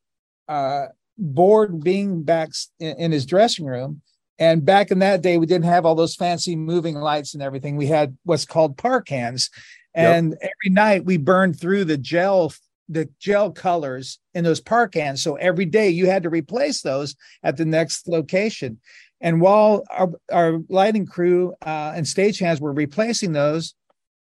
uh, 0.48 0.86
bored 1.18 1.82
being 1.82 2.22
back 2.22 2.50
in, 2.78 2.96
in 2.96 3.12
his 3.12 3.26
dressing 3.26 3.66
room 3.66 4.02
and 4.38 4.64
back 4.64 4.90
in 4.90 4.98
that 4.98 5.22
day, 5.22 5.38
we 5.38 5.46
didn't 5.46 5.64
have 5.64 5.86
all 5.86 5.94
those 5.94 6.14
fancy 6.14 6.56
moving 6.56 6.94
lights 6.94 7.34
and 7.34 7.42
everything. 7.42 7.76
We 7.76 7.86
had 7.86 8.16
what's 8.24 8.44
called 8.44 8.76
PAR 8.76 9.00
cans, 9.00 9.50
And 9.94 10.32
yep. 10.32 10.40
every 10.42 10.74
night 10.74 11.04
we 11.04 11.16
burned 11.16 11.58
through 11.58 11.86
the 11.86 11.96
gel, 11.96 12.52
the 12.88 13.08
gel 13.18 13.50
colors 13.50 14.18
in 14.34 14.44
those 14.44 14.60
PAR 14.60 14.88
cans. 14.88 15.22
So 15.22 15.36
every 15.36 15.64
day 15.64 15.88
you 15.88 16.06
had 16.06 16.22
to 16.24 16.30
replace 16.30 16.82
those 16.82 17.16
at 17.42 17.56
the 17.56 17.64
next 17.64 18.08
location. 18.08 18.78
And 19.26 19.40
while 19.40 19.82
our, 19.90 20.12
our 20.30 20.60
lighting 20.68 21.04
crew 21.04 21.52
uh, 21.60 21.94
and 21.96 22.06
stagehands 22.06 22.60
were 22.60 22.72
replacing 22.72 23.32
those, 23.32 23.74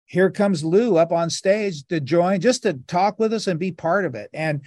here 0.04 0.30
comes 0.30 0.62
Lou 0.62 0.98
up 0.98 1.12
on 1.12 1.30
stage 1.30 1.86
to 1.86 1.98
join, 1.98 2.42
just 2.42 2.64
to 2.64 2.74
talk 2.74 3.18
with 3.18 3.32
us 3.32 3.46
and 3.46 3.58
be 3.58 3.72
part 3.72 4.04
of 4.04 4.14
it. 4.14 4.28
And 4.34 4.60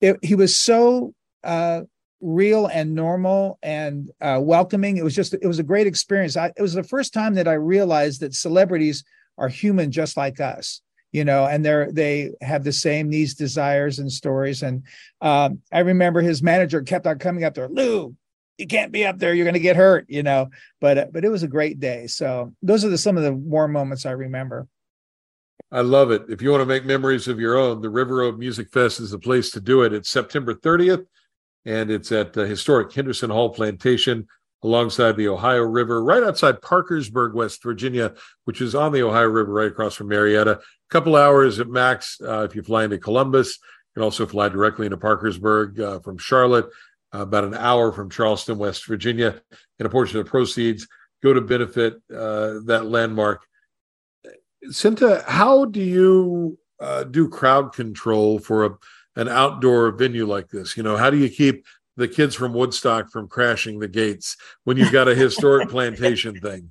it, 0.00 0.16
he 0.20 0.34
was 0.34 0.56
so 0.56 1.14
uh, 1.44 1.82
real 2.20 2.66
and 2.66 2.96
normal 2.96 3.60
and 3.62 4.10
uh, 4.20 4.40
welcoming. 4.42 4.96
It 4.96 5.04
was 5.04 5.14
just 5.14 5.32
it 5.34 5.46
was 5.46 5.60
a 5.60 5.62
great 5.62 5.86
experience. 5.86 6.36
I, 6.36 6.46
it 6.56 6.60
was 6.60 6.74
the 6.74 6.82
first 6.82 7.14
time 7.14 7.34
that 7.34 7.46
I 7.46 7.52
realized 7.52 8.20
that 8.22 8.34
celebrities 8.34 9.04
are 9.38 9.46
human 9.46 9.92
just 9.92 10.16
like 10.16 10.40
us, 10.40 10.82
you 11.12 11.24
know, 11.24 11.46
and 11.46 11.64
they're 11.64 11.92
they 11.92 12.32
have 12.40 12.64
the 12.64 12.72
same 12.72 13.10
needs, 13.10 13.34
desires, 13.34 14.00
and 14.00 14.10
stories. 14.10 14.64
And 14.64 14.82
um, 15.20 15.60
I 15.70 15.78
remember 15.78 16.20
his 16.20 16.42
manager 16.42 16.82
kept 16.82 17.06
on 17.06 17.20
coming 17.20 17.44
up 17.44 17.54
there, 17.54 17.68
Lou. 17.68 18.16
You 18.58 18.66
can't 18.66 18.92
be 18.92 19.06
up 19.06 19.18
there. 19.18 19.32
You're 19.32 19.44
going 19.44 19.54
to 19.54 19.60
get 19.60 19.76
hurt, 19.76 20.06
you 20.08 20.22
know. 20.22 20.48
But 20.80 20.98
uh, 20.98 21.06
but 21.12 21.24
it 21.24 21.30
was 21.30 21.42
a 21.42 21.48
great 21.48 21.80
day. 21.80 22.08
So 22.08 22.52
those 22.60 22.84
are 22.84 22.88
the, 22.90 22.98
some 22.98 23.16
of 23.16 23.22
the 23.22 23.32
warm 23.32 23.72
moments 23.72 24.04
I 24.04 24.10
remember. 24.10 24.66
I 25.70 25.82
love 25.82 26.10
it. 26.10 26.22
If 26.28 26.42
you 26.42 26.50
want 26.50 26.62
to 26.62 26.66
make 26.66 26.84
memories 26.84 27.28
of 27.28 27.38
your 27.38 27.56
own, 27.56 27.82
the 27.82 27.90
River 27.90 28.16
Road 28.16 28.38
Music 28.38 28.70
Fest 28.70 29.00
is 29.00 29.10
the 29.10 29.18
place 29.18 29.50
to 29.50 29.60
do 29.60 29.82
it. 29.82 29.92
It's 29.92 30.10
September 30.10 30.54
30th 30.54 31.06
and 31.64 31.90
it's 31.90 32.10
at 32.10 32.36
uh, 32.36 32.44
historic 32.44 32.92
Henderson 32.92 33.28
Hall 33.28 33.50
Plantation 33.50 34.26
alongside 34.62 35.16
the 35.16 35.28
Ohio 35.28 35.62
River, 35.62 36.02
right 36.02 36.22
outside 36.22 36.62
Parkersburg, 36.62 37.34
West 37.34 37.62
Virginia, 37.62 38.14
which 38.44 38.60
is 38.60 38.74
on 38.74 38.92
the 38.92 39.02
Ohio 39.02 39.26
River, 39.26 39.52
right 39.52 39.70
across 39.70 39.94
from 39.94 40.08
Marietta. 40.08 40.52
A 40.52 40.60
couple 40.90 41.14
hours 41.14 41.60
at 41.60 41.68
max 41.68 42.18
uh, 42.26 42.40
if 42.48 42.56
you 42.56 42.62
fly 42.62 42.84
into 42.84 42.98
Columbus. 42.98 43.58
You 43.58 44.00
can 44.00 44.02
also 44.02 44.26
fly 44.26 44.48
directly 44.48 44.86
into 44.86 44.96
Parkersburg 44.96 45.78
uh, 45.78 46.00
from 46.00 46.16
Charlotte, 46.18 46.66
uh, 47.14 47.20
about 47.20 47.44
an 47.44 47.54
hour 47.54 47.92
from 47.92 48.10
Charleston, 48.10 48.58
West 48.58 48.86
Virginia. 48.86 49.40
And 49.78 49.86
a 49.86 49.90
portion 49.90 50.18
of 50.18 50.24
the 50.24 50.30
proceeds 50.30 50.86
go 51.22 51.32
to 51.32 51.40
benefit 51.40 51.94
uh, 52.14 52.60
that 52.66 52.86
landmark. 52.86 53.44
Cinta, 54.66 55.24
how 55.24 55.64
do 55.66 55.80
you 55.80 56.58
uh, 56.80 57.04
do 57.04 57.28
crowd 57.28 57.72
control 57.72 58.38
for 58.38 58.64
a 58.64 58.70
an 59.16 59.28
outdoor 59.28 59.90
venue 59.90 60.26
like 60.26 60.48
this? 60.48 60.76
You 60.76 60.84
know, 60.84 60.96
how 60.96 61.10
do 61.10 61.16
you 61.16 61.28
keep 61.28 61.66
the 61.96 62.06
kids 62.06 62.36
from 62.36 62.54
Woodstock 62.54 63.10
from 63.10 63.26
crashing 63.26 63.80
the 63.80 63.88
gates 63.88 64.36
when 64.62 64.76
you've 64.76 64.92
got 64.92 65.08
a 65.08 65.14
historic 65.16 65.68
plantation 65.68 66.38
thing? 66.38 66.70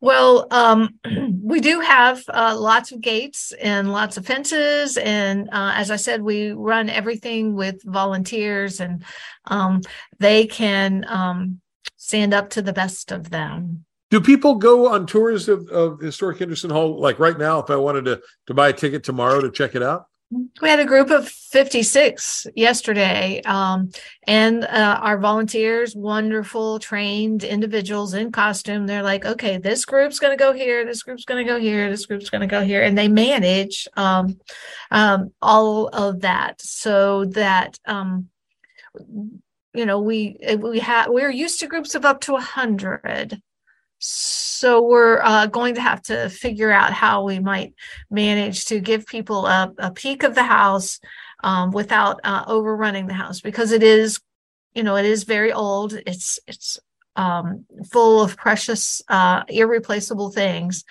Well, 0.00 0.46
um, 0.50 0.98
we 1.42 1.60
do 1.60 1.80
have 1.80 2.24
uh, 2.28 2.56
lots 2.58 2.92
of 2.92 3.00
gates 3.00 3.52
and 3.60 3.92
lots 3.92 4.16
of 4.16 4.26
fences. 4.26 4.96
And 4.96 5.48
uh, 5.52 5.72
as 5.74 5.90
I 5.90 5.96
said, 5.96 6.22
we 6.22 6.52
run 6.52 6.88
everything 6.88 7.54
with 7.54 7.82
volunteers, 7.84 8.80
and 8.80 9.04
um, 9.46 9.82
they 10.18 10.46
can 10.46 11.04
um, 11.08 11.60
stand 11.96 12.32
up 12.32 12.50
to 12.50 12.62
the 12.62 12.72
best 12.72 13.12
of 13.12 13.30
them. 13.30 13.84
Do 14.10 14.20
people 14.20 14.56
go 14.56 14.88
on 14.92 15.06
tours 15.06 15.48
of, 15.48 15.68
of 15.68 16.00
historic 16.00 16.38
Henderson 16.38 16.70
Hall? 16.70 16.98
Like 16.98 17.18
right 17.18 17.38
now, 17.38 17.60
if 17.60 17.70
I 17.70 17.76
wanted 17.76 18.06
to 18.06 18.20
to 18.46 18.54
buy 18.54 18.70
a 18.70 18.72
ticket 18.72 19.04
tomorrow 19.04 19.40
to 19.40 19.50
check 19.50 19.74
it 19.74 19.82
out? 19.82 20.06
We 20.30 20.68
had 20.68 20.78
a 20.78 20.84
group 20.84 21.10
of 21.10 21.28
56 21.28 22.46
yesterday, 22.54 23.42
um, 23.42 23.90
and 24.28 24.62
uh, 24.62 25.00
our 25.02 25.18
volunteers, 25.18 25.96
wonderful, 25.96 26.78
trained 26.78 27.42
individuals 27.42 28.14
in 28.14 28.30
costume. 28.30 28.86
They're 28.86 29.02
like, 29.02 29.24
okay, 29.24 29.58
this 29.58 29.84
group's 29.84 30.20
going 30.20 30.36
to 30.36 30.42
go 30.42 30.52
here, 30.52 30.84
this 30.84 31.02
group's 31.02 31.24
going 31.24 31.44
to 31.44 31.52
go 31.52 31.58
here, 31.58 31.90
this 31.90 32.06
group's 32.06 32.30
going 32.30 32.42
to 32.42 32.46
go 32.46 32.62
here, 32.62 32.82
and 32.82 32.96
they 32.96 33.08
manage 33.08 33.88
um, 33.96 34.38
um, 34.92 35.32
all 35.42 35.88
of 35.88 36.20
that 36.20 36.60
so 36.60 37.24
that 37.24 37.80
um, 37.86 38.28
you 39.74 39.84
know 39.86 40.00
we 40.00 40.36
we 40.58 40.78
have 40.78 41.08
we're 41.08 41.30
used 41.30 41.58
to 41.60 41.66
groups 41.66 41.96
of 41.96 42.04
up 42.04 42.20
to 42.20 42.36
a 42.36 42.40
hundred 42.40 43.42
so 44.00 44.82
we're 44.82 45.20
uh, 45.22 45.46
going 45.46 45.74
to 45.74 45.80
have 45.80 46.02
to 46.02 46.28
figure 46.30 46.72
out 46.72 46.92
how 46.92 47.22
we 47.22 47.38
might 47.38 47.74
manage 48.10 48.64
to 48.66 48.80
give 48.80 49.06
people 49.06 49.46
a, 49.46 49.72
a 49.78 49.90
peek 49.90 50.22
of 50.22 50.34
the 50.34 50.42
house 50.42 51.00
um, 51.42 51.70
without 51.70 52.18
uh, 52.24 52.44
overrunning 52.46 53.06
the 53.06 53.14
house 53.14 53.40
because 53.40 53.72
it 53.72 53.82
is, 53.82 54.18
you 54.74 54.82
know, 54.82 54.96
it 54.96 55.04
is 55.04 55.24
very 55.24 55.52
old. 55.52 55.92
It's 56.06 56.38
it's 56.46 56.78
um, 57.16 57.66
full 57.90 58.22
of 58.22 58.36
precious, 58.36 59.02
uh, 59.08 59.42
irreplaceable 59.48 60.30
things. 60.30 60.84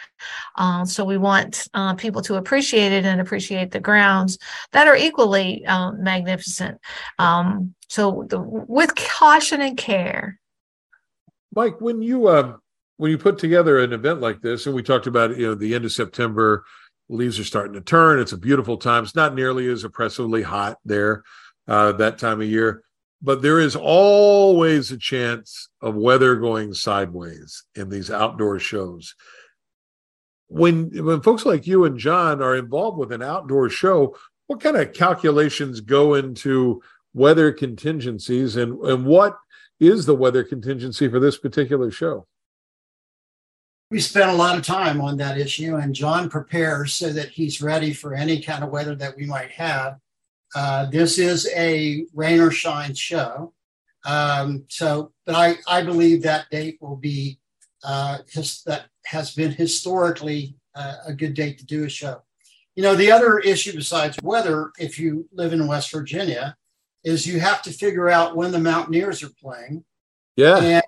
Uh, 0.56 0.86
so 0.86 1.04
we 1.04 1.18
want 1.18 1.68
uh, 1.74 1.96
people 1.96 2.22
to 2.24 2.36
appreciate 2.36 2.92
it 2.92 3.06
and 3.06 3.20
appreciate 3.20 3.72
the 3.72 3.80
grounds 3.80 4.38
that 4.72 4.88
are 4.88 4.96
equally 4.96 5.66
um, 5.66 6.04
magnificent. 6.04 6.80
Um, 7.18 7.74
so 7.88 8.26
the, 8.30 8.40
with 8.40 8.94
caution 8.96 9.62
and 9.62 9.78
care. 9.78 10.40
Mike, 11.56 11.82
when 11.82 12.02
you 12.04 12.28
uh, 12.28 12.58
when 13.00 13.12
you 13.12 13.18
put 13.18 13.38
together 13.38 13.80
an 13.80 13.94
event 13.94 14.20
like 14.20 14.42
this, 14.42 14.66
and 14.66 14.76
we 14.76 14.84
talked 14.84 15.08
about 15.08 15.38
you 15.38 15.48
know 15.48 15.56
the 15.56 15.74
end 15.74 15.86
of 15.86 15.92
September, 15.94 16.66
leaves 17.08 17.40
are 17.40 17.46
starting 17.46 17.74
to 17.74 17.82
turn. 17.82 18.20
It's 18.20 18.34
a 18.34 18.38
beautiful 18.38 18.76
time. 18.76 19.06
It's 19.06 19.16
not 19.16 19.34
nearly 19.34 19.70
as 19.70 19.86
oppressively 19.86 20.42
hot 20.42 20.80
there 20.84 21.24
uh, 21.66 21.94
that 21.94 22.18
time 22.18 22.42
of 22.42 22.48
year, 22.50 22.84
but 23.22 23.42
there 23.42 23.62
is 23.62 23.78
always 23.78 24.92
a 24.92 24.98
chance 24.98 25.70
of 25.82 25.96
weather 25.96 26.36
going 26.36 26.74
sideways 26.74 27.64
in 27.74 27.88
these 27.88 28.12
outdoor 28.12 28.60
shows. 28.60 29.16
When 30.48 30.90
when 31.06 31.22
folks 31.22 31.46
like 31.46 31.66
you 31.66 31.86
and 31.86 31.98
John 31.98 32.42
are 32.42 32.58
involved 32.58 32.98
with 32.98 33.14
an 33.14 33.24
outdoor 33.24 33.70
show, 33.70 34.18
what 34.48 34.60
kind 34.60 34.76
of 34.76 34.92
calculations 34.92 35.80
go 35.80 36.16
into 36.16 36.82
weather 37.14 37.54
contingencies, 37.54 38.58
and 38.58 38.78
and 38.82 39.06
what 39.06 39.38
is 39.80 40.06
the 40.06 40.16
weather 40.16 40.44
contingency 40.44 41.08
for 41.08 41.22
this 41.22 41.38
particular 41.38 41.92
show? 41.92 42.28
We 43.92 44.00
spent 44.00 44.30
a 44.30 44.36
lot 44.36 44.58
of 44.58 44.66
time 44.66 45.02
on 45.02 45.18
that 45.18 45.38
issue, 45.38 45.76
and 45.76 45.96
John 45.96 46.30
prepares 46.30 46.94
so 46.94 47.12
that 47.12 47.30
he's 47.30 47.62
ready 47.62 47.92
for 47.94 48.14
any 48.14 48.42
kind 48.42 48.64
of 48.64 48.70
weather 48.70 48.96
that 48.96 49.16
we 49.16 49.26
might 49.26 49.52
have. 49.52 49.98
Uh, 50.56 50.86
this 50.86 51.18
is 51.18 51.50
a 51.56 52.06
rain 52.14 52.40
or 52.40 52.52
shine 52.52 52.94
show. 52.94 53.54
Um, 54.06 54.66
so, 54.70 55.12
but 55.26 55.36
I, 55.36 55.56
I 55.68 55.84
believe 55.84 56.22
that 56.22 56.50
date 56.50 56.78
will 56.82 56.96
be 56.96 57.40
uh, 57.84 58.20
his, 58.30 58.62
that 58.64 58.86
has 59.06 59.34
been 59.34 59.52
historically 59.52 60.56
uh, 60.76 60.98
a 61.08 61.14
good 61.14 61.34
date 61.34 61.58
to 61.60 61.66
do 61.66 61.86
a 61.86 61.90
show. 61.90 62.22
You 62.76 62.84
know, 62.84 62.96
the 62.96 63.12
other 63.12 63.40
issue 63.40 63.74
besides 63.74 64.18
weather, 64.24 64.72
if 64.80 65.00
you 65.00 65.28
live 65.34 65.52
in 65.52 65.68
West 65.68 65.92
Virginia, 65.92 66.56
is 67.04 67.28
you 67.28 67.40
have 67.40 67.62
to 67.64 67.72
figure 67.72 68.10
out 68.10 68.36
when 68.36 68.52
the 68.52 68.60
Mountaineers 68.60 69.24
are 69.24 69.32
playing. 69.42 69.84
Yeah. 70.36 70.58
And 70.60 70.84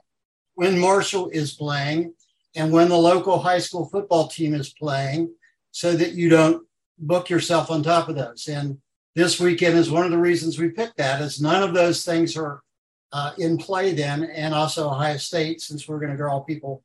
when 0.53 0.79
Marshall 0.79 1.29
is 1.29 1.53
playing 1.53 2.13
and 2.55 2.71
when 2.71 2.89
the 2.89 2.97
local 2.97 3.39
high 3.39 3.59
school 3.59 3.85
football 3.85 4.27
team 4.27 4.53
is 4.53 4.73
playing 4.73 5.33
so 5.71 5.93
that 5.93 6.13
you 6.13 6.29
don't 6.29 6.65
book 6.97 7.29
yourself 7.29 7.71
on 7.71 7.81
top 7.81 8.09
of 8.09 8.15
those. 8.15 8.47
And 8.47 8.77
this 9.15 9.39
weekend 9.39 9.77
is 9.77 9.89
one 9.89 10.05
of 10.05 10.11
the 10.11 10.17
reasons 10.17 10.59
we 10.59 10.69
picked 10.69 10.97
that 10.97 11.21
is 11.21 11.41
none 11.41 11.63
of 11.63 11.73
those 11.73 12.05
things 12.05 12.37
are 12.37 12.61
uh, 13.13 13.33
in 13.37 13.57
play 13.57 13.93
then, 13.93 14.23
and 14.23 14.53
also 14.53 14.89
Ohio 14.89 15.17
State, 15.17 15.61
since 15.61 15.87
we're 15.87 15.99
going 15.99 16.11
to 16.11 16.17
draw 16.17 16.39
people 16.39 16.83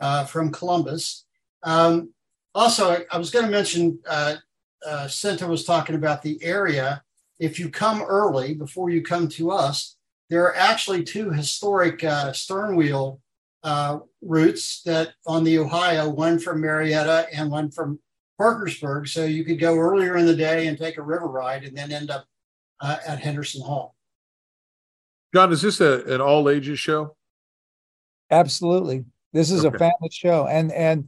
uh, 0.00 0.24
from 0.24 0.50
Columbus. 0.50 1.24
Um, 1.62 2.12
also, 2.54 2.90
I, 2.90 3.04
I 3.12 3.18
was 3.18 3.30
going 3.30 3.44
to 3.44 3.50
mention, 3.50 3.98
uh, 4.08 4.36
uh, 4.84 5.04
Cinta 5.06 5.46
was 5.46 5.64
talking 5.64 5.94
about 5.94 6.22
the 6.22 6.42
area. 6.42 7.02
If 7.38 7.60
you 7.60 7.70
come 7.70 8.02
early 8.02 8.54
before 8.54 8.90
you 8.90 9.02
come 9.02 9.28
to 9.28 9.52
us, 9.52 9.96
there 10.30 10.42
are 10.42 10.56
actually 10.56 11.04
two 11.04 11.30
historic 11.30 12.02
uh, 12.02 12.32
stern 12.32 12.74
wheel 12.74 13.20
uh, 13.68 13.98
routes 14.22 14.80
that 14.82 15.12
on 15.26 15.44
the 15.44 15.58
Ohio, 15.58 16.08
one 16.08 16.38
from 16.38 16.60
Marietta 16.60 17.26
and 17.34 17.50
one 17.50 17.70
from 17.70 17.98
Parkersburg. 18.38 19.08
So 19.08 19.26
you 19.26 19.44
could 19.44 19.60
go 19.60 19.76
earlier 19.76 20.16
in 20.16 20.24
the 20.24 20.34
day 20.34 20.68
and 20.68 20.78
take 20.78 20.96
a 20.96 21.02
river 21.02 21.26
ride 21.26 21.64
and 21.64 21.76
then 21.76 21.92
end 21.92 22.10
up 22.10 22.24
uh, 22.80 22.96
at 23.06 23.20
Henderson 23.20 23.60
Hall. 23.60 23.94
John, 25.34 25.52
is 25.52 25.60
this 25.60 25.82
a, 25.82 26.02
an 26.04 26.22
all 26.22 26.48
ages 26.48 26.80
show? 26.80 27.14
Absolutely. 28.30 29.04
This 29.34 29.50
is 29.50 29.66
okay. 29.66 29.76
a 29.76 29.78
family 29.78 30.10
show. 30.10 30.46
And 30.46 30.72
and 30.72 31.04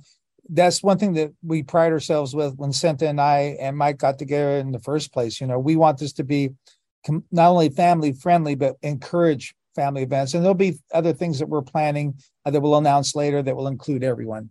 that's 0.50 0.82
one 0.82 0.98
thing 0.98 1.14
that 1.14 1.32
we 1.42 1.62
pride 1.62 1.92
ourselves 1.92 2.34
with 2.34 2.56
when 2.56 2.72
Cinta 2.72 3.08
and 3.08 3.20
I 3.20 3.56
and 3.58 3.78
Mike 3.78 3.98
got 3.98 4.18
together 4.18 4.58
in 4.58 4.72
the 4.72 4.80
first 4.80 5.14
place. 5.14 5.40
You 5.40 5.46
know, 5.46 5.58
we 5.58 5.76
want 5.76 5.98
this 5.98 6.12
to 6.14 6.24
be 6.24 6.50
not 7.30 7.50
only 7.50 7.70
family 7.70 8.12
friendly, 8.12 8.54
but 8.54 8.76
encourage 8.82 9.54
family 9.80 10.02
events. 10.02 10.34
And 10.34 10.44
there'll 10.44 10.54
be 10.54 10.78
other 10.92 11.14
things 11.14 11.38
that 11.38 11.48
we're 11.48 11.62
planning 11.62 12.14
uh, 12.44 12.50
that 12.50 12.60
we'll 12.60 12.76
announce 12.76 13.14
later 13.14 13.42
that 13.42 13.56
will 13.56 13.66
include 13.66 14.04
everyone. 14.04 14.50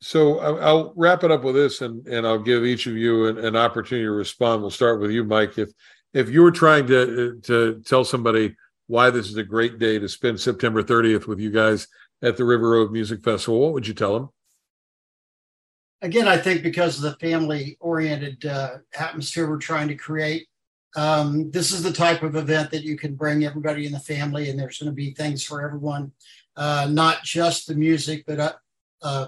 So 0.00 0.38
I'll 0.38 0.92
wrap 0.94 1.24
it 1.24 1.32
up 1.32 1.42
with 1.42 1.56
this, 1.56 1.80
and, 1.80 2.06
and 2.06 2.26
I'll 2.26 2.38
give 2.38 2.64
each 2.64 2.86
of 2.86 2.96
you 2.96 3.26
an, 3.26 3.38
an 3.38 3.56
opportunity 3.56 4.04
to 4.04 4.12
respond. 4.12 4.62
We'll 4.62 4.70
start 4.70 5.00
with 5.00 5.10
you, 5.10 5.24
Mike. 5.24 5.58
If 5.58 5.70
if 6.14 6.30
you 6.30 6.42
were 6.42 6.52
trying 6.52 6.86
to 6.86 7.40
to 7.42 7.82
tell 7.84 8.04
somebody 8.04 8.54
why 8.86 9.10
this 9.10 9.28
is 9.28 9.36
a 9.36 9.42
great 9.42 9.78
day 9.78 9.98
to 9.98 10.08
spend 10.08 10.38
September 10.38 10.82
30th 10.82 11.26
with 11.26 11.40
you 11.40 11.50
guys 11.50 11.88
at 12.22 12.36
the 12.36 12.44
River 12.44 12.70
Road 12.70 12.92
Music 12.92 13.24
Festival, 13.24 13.60
what 13.60 13.72
would 13.72 13.88
you 13.88 13.94
tell 13.94 14.14
them? 14.14 14.28
Again, 16.00 16.28
I 16.28 16.36
think 16.36 16.62
because 16.62 16.96
of 16.96 17.02
the 17.02 17.16
family 17.18 17.76
oriented 17.80 18.46
uh, 18.46 18.78
atmosphere 18.96 19.50
we're 19.50 19.58
trying 19.58 19.88
to 19.88 19.96
create, 19.96 20.47
um, 20.96 21.50
this 21.50 21.70
is 21.70 21.82
the 21.82 21.92
type 21.92 22.22
of 22.22 22.36
event 22.36 22.70
that 22.70 22.82
you 22.82 22.96
can 22.96 23.14
bring 23.14 23.44
everybody 23.44 23.86
in 23.86 23.92
the 23.92 23.98
family, 23.98 24.50
and 24.50 24.58
there's 24.58 24.78
going 24.78 24.90
to 24.90 24.94
be 24.94 25.12
things 25.12 25.44
for 25.44 25.62
everyone, 25.62 26.12
uh, 26.56 26.88
not 26.90 27.22
just 27.24 27.66
the 27.66 27.74
music, 27.74 28.24
but 28.26 28.40
uh, 28.40 28.52
uh, 29.02 29.26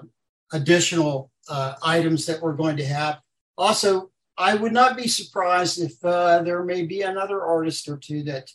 additional 0.53 1.31
uh, 1.49 1.75
items 1.83 2.27
that 2.27 2.41
we're 2.41 2.55
going 2.55 2.77
to 2.77 2.85
have. 2.85 3.21
Also, 3.59 4.11
I 4.39 4.55
would 4.55 4.73
not 4.73 4.97
be 4.97 5.07
surprised 5.07 5.81
if 5.81 6.03
uh, 6.05 6.43
there 6.43 6.65
may 6.65 6.83
be 6.83 7.03
another 7.03 7.43
artist 7.43 7.89
or 7.89 7.99
two 7.99 8.23
that 8.25 8.51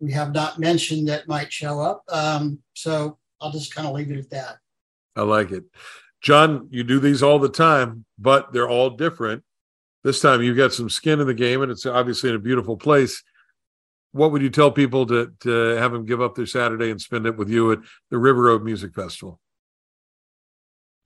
we 0.00 0.12
have 0.12 0.32
not 0.32 0.58
mentioned 0.58 1.08
that 1.08 1.28
might 1.28 1.52
show 1.52 1.78
up. 1.80 2.02
Um, 2.08 2.60
so 2.72 3.18
I'll 3.40 3.52
just 3.52 3.74
kind 3.74 3.86
of 3.86 3.94
leave 3.94 4.10
it 4.10 4.18
at 4.18 4.30
that. 4.30 4.56
I 5.14 5.22
like 5.22 5.50
it. 5.50 5.64
John, 6.22 6.68
you 6.70 6.84
do 6.84 6.98
these 6.98 7.22
all 7.22 7.38
the 7.38 7.48
time, 7.50 8.06
but 8.18 8.52
they're 8.52 8.68
all 8.68 8.90
different. 8.90 9.42
This 10.02 10.20
time 10.20 10.42
you've 10.42 10.56
got 10.56 10.72
some 10.72 10.88
skin 10.88 11.20
in 11.20 11.26
the 11.26 11.34
game, 11.34 11.62
and 11.62 11.70
it's 11.70 11.84
obviously 11.86 12.30
in 12.30 12.36
a 12.36 12.40
beautiful 12.40 12.76
place. 12.76 13.22
What 14.12 14.32
would 14.32 14.42
you 14.42 14.50
tell 14.50 14.70
people 14.70 15.06
to 15.06 15.32
to 15.40 15.50
have 15.76 15.92
them 15.92 16.06
give 16.06 16.20
up 16.20 16.34
their 16.34 16.46
Saturday 16.46 16.90
and 16.90 17.00
spend 17.00 17.26
it 17.26 17.36
with 17.36 17.48
you 17.48 17.72
at 17.72 17.80
the 18.10 18.18
River 18.18 18.42
Road 18.42 18.64
Music 18.64 18.94
Festival? 18.94 19.38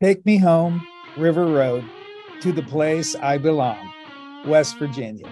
Take 0.03 0.25
me 0.25 0.39
home, 0.39 0.87
River 1.17 1.47
Road, 1.47 1.85
to 2.41 2.53
the 2.53 2.63
place 2.63 3.15
I 3.17 3.39
belong, 3.39 3.93
West 4.47 4.79
Virginia. 4.79 5.29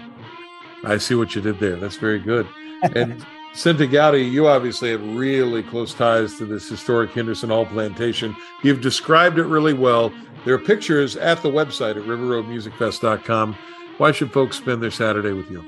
I 0.84 0.98
see 0.98 1.14
what 1.14 1.34
you 1.34 1.42
did 1.42 1.60
there. 1.60 1.76
That's 1.76 1.96
very 1.96 2.18
good. 2.18 2.46
And 2.82 3.24
Cinta 3.54 3.90
Gowdy, 3.90 4.22
you 4.22 4.46
obviously 4.46 4.90
have 4.90 5.02
really 5.14 5.62
close 5.62 5.92
ties 5.92 6.38
to 6.38 6.46
this 6.46 6.68
historic 6.68 7.10
Henderson 7.10 7.50
Hall 7.50 7.66
plantation. 7.66 8.34
You've 8.62 8.80
described 8.80 9.38
it 9.38 9.44
really 9.44 9.74
well. 9.74 10.10
There 10.46 10.54
are 10.54 10.58
pictures 10.58 11.16
at 11.16 11.42
the 11.42 11.50
website 11.50 11.96
at 11.96 12.04
riverroadmusicfest.com. 12.04 13.56
Why 13.98 14.10
should 14.10 14.32
folks 14.32 14.56
spend 14.56 14.82
their 14.82 14.90
Saturday 14.90 15.32
with 15.32 15.50
you? 15.50 15.62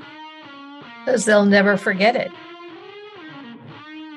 Because 1.04 1.26
they'll 1.26 1.44
never 1.44 1.76
forget 1.76 2.16
it. 2.16 2.32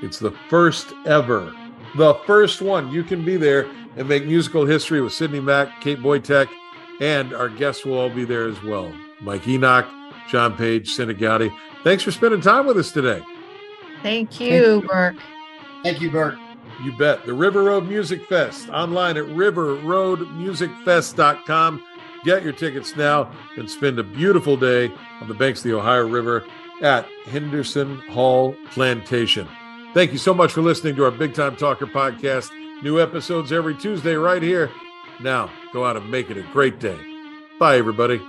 It's 0.01 0.19
the 0.19 0.31
first 0.49 0.93
ever, 1.05 1.53
the 1.97 2.13
first 2.25 2.61
one. 2.61 2.89
You 2.89 3.03
can 3.03 3.25
be 3.25 3.35
there 3.35 3.69
and 3.97 4.07
make 4.07 4.25
musical 4.25 4.65
history 4.65 5.01
with 5.01 5.11
Sydney 5.11 5.41
Mack, 5.41 5.81
Kate 5.81 5.99
Boytek, 5.99 6.47
and 7.01 7.33
our 7.33 7.49
guests 7.49 7.83
will 7.83 7.97
all 7.97 8.09
be 8.09 8.23
there 8.23 8.47
as 8.47 8.61
well. 8.63 8.93
Mike 9.19 9.45
Enoch, 9.47 9.87
John 10.29 10.55
Page, 10.55 10.95
Cinta 10.95 11.19
Gowdy. 11.19 11.51
Thanks 11.83 12.03
for 12.03 12.11
spending 12.11 12.39
time 12.41 12.65
with 12.65 12.77
us 12.77 12.91
today. 12.91 13.21
Thank 14.07 14.39
you, 14.39 14.83
Burke. 14.87 15.17
Thank 15.83 15.99
you, 15.99 16.09
Burke. 16.09 16.39
You 16.81 16.97
bet. 16.97 17.25
The 17.25 17.33
River 17.33 17.63
Road 17.63 17.89
Music 17.89 18.25
Fest 18.27 18.69
online 18.69 19.17
at 19.17 19.25
riverroadmusicfest.com. 19.25 21.83
Get 22.23 22.43
your 22.43 22.53
tickets 22.53 22.95
now 22.95 23.29
and 23.57 23.69
spend 23.69 23.99
a 23.99 24.03
beautiful 24.03 24.55
day 24.55 24.89
on 25.19 25.27
the 25.27 25.33
banks 25.33 25.59
of 25.59 25.65
the 25.65 25.77
Ohio 25.77 26.07
River 26.07 26.45
at 26.81 27.05
Henderson 27.25 27.97
Hall 28.09 28.55
Plantation. 28.71 29.45
Thank 29.93 30.13
you 30.13 30.17
so 30.17 30.33
much 30.33 30.53
for 30.53 30.61
listening 30.61 30.95
to 30.95 31.03
our 31.03 31.11
Big 31.11 31.33
Time 31.33 31.57
Talker 31.57 31.87
podcast. 31.87 32.49
New 32.83 33.01
episodes 33.01 33.51
every 33.51 33.75
Tuesday 33.75 34.13
right 34.13 34.41
here. 34.41 34.71
Now, 35.19 35.49
go 35.73 35.85
out 35.85 35.97
and 35.97 36.09
make 36.09 36.29
it 36.29 36.37
a 36.37 36.43
great 36.53 36.79
day. 36.79 36.97
Bye, 37.59 37.77
everybody. 37.77 38.21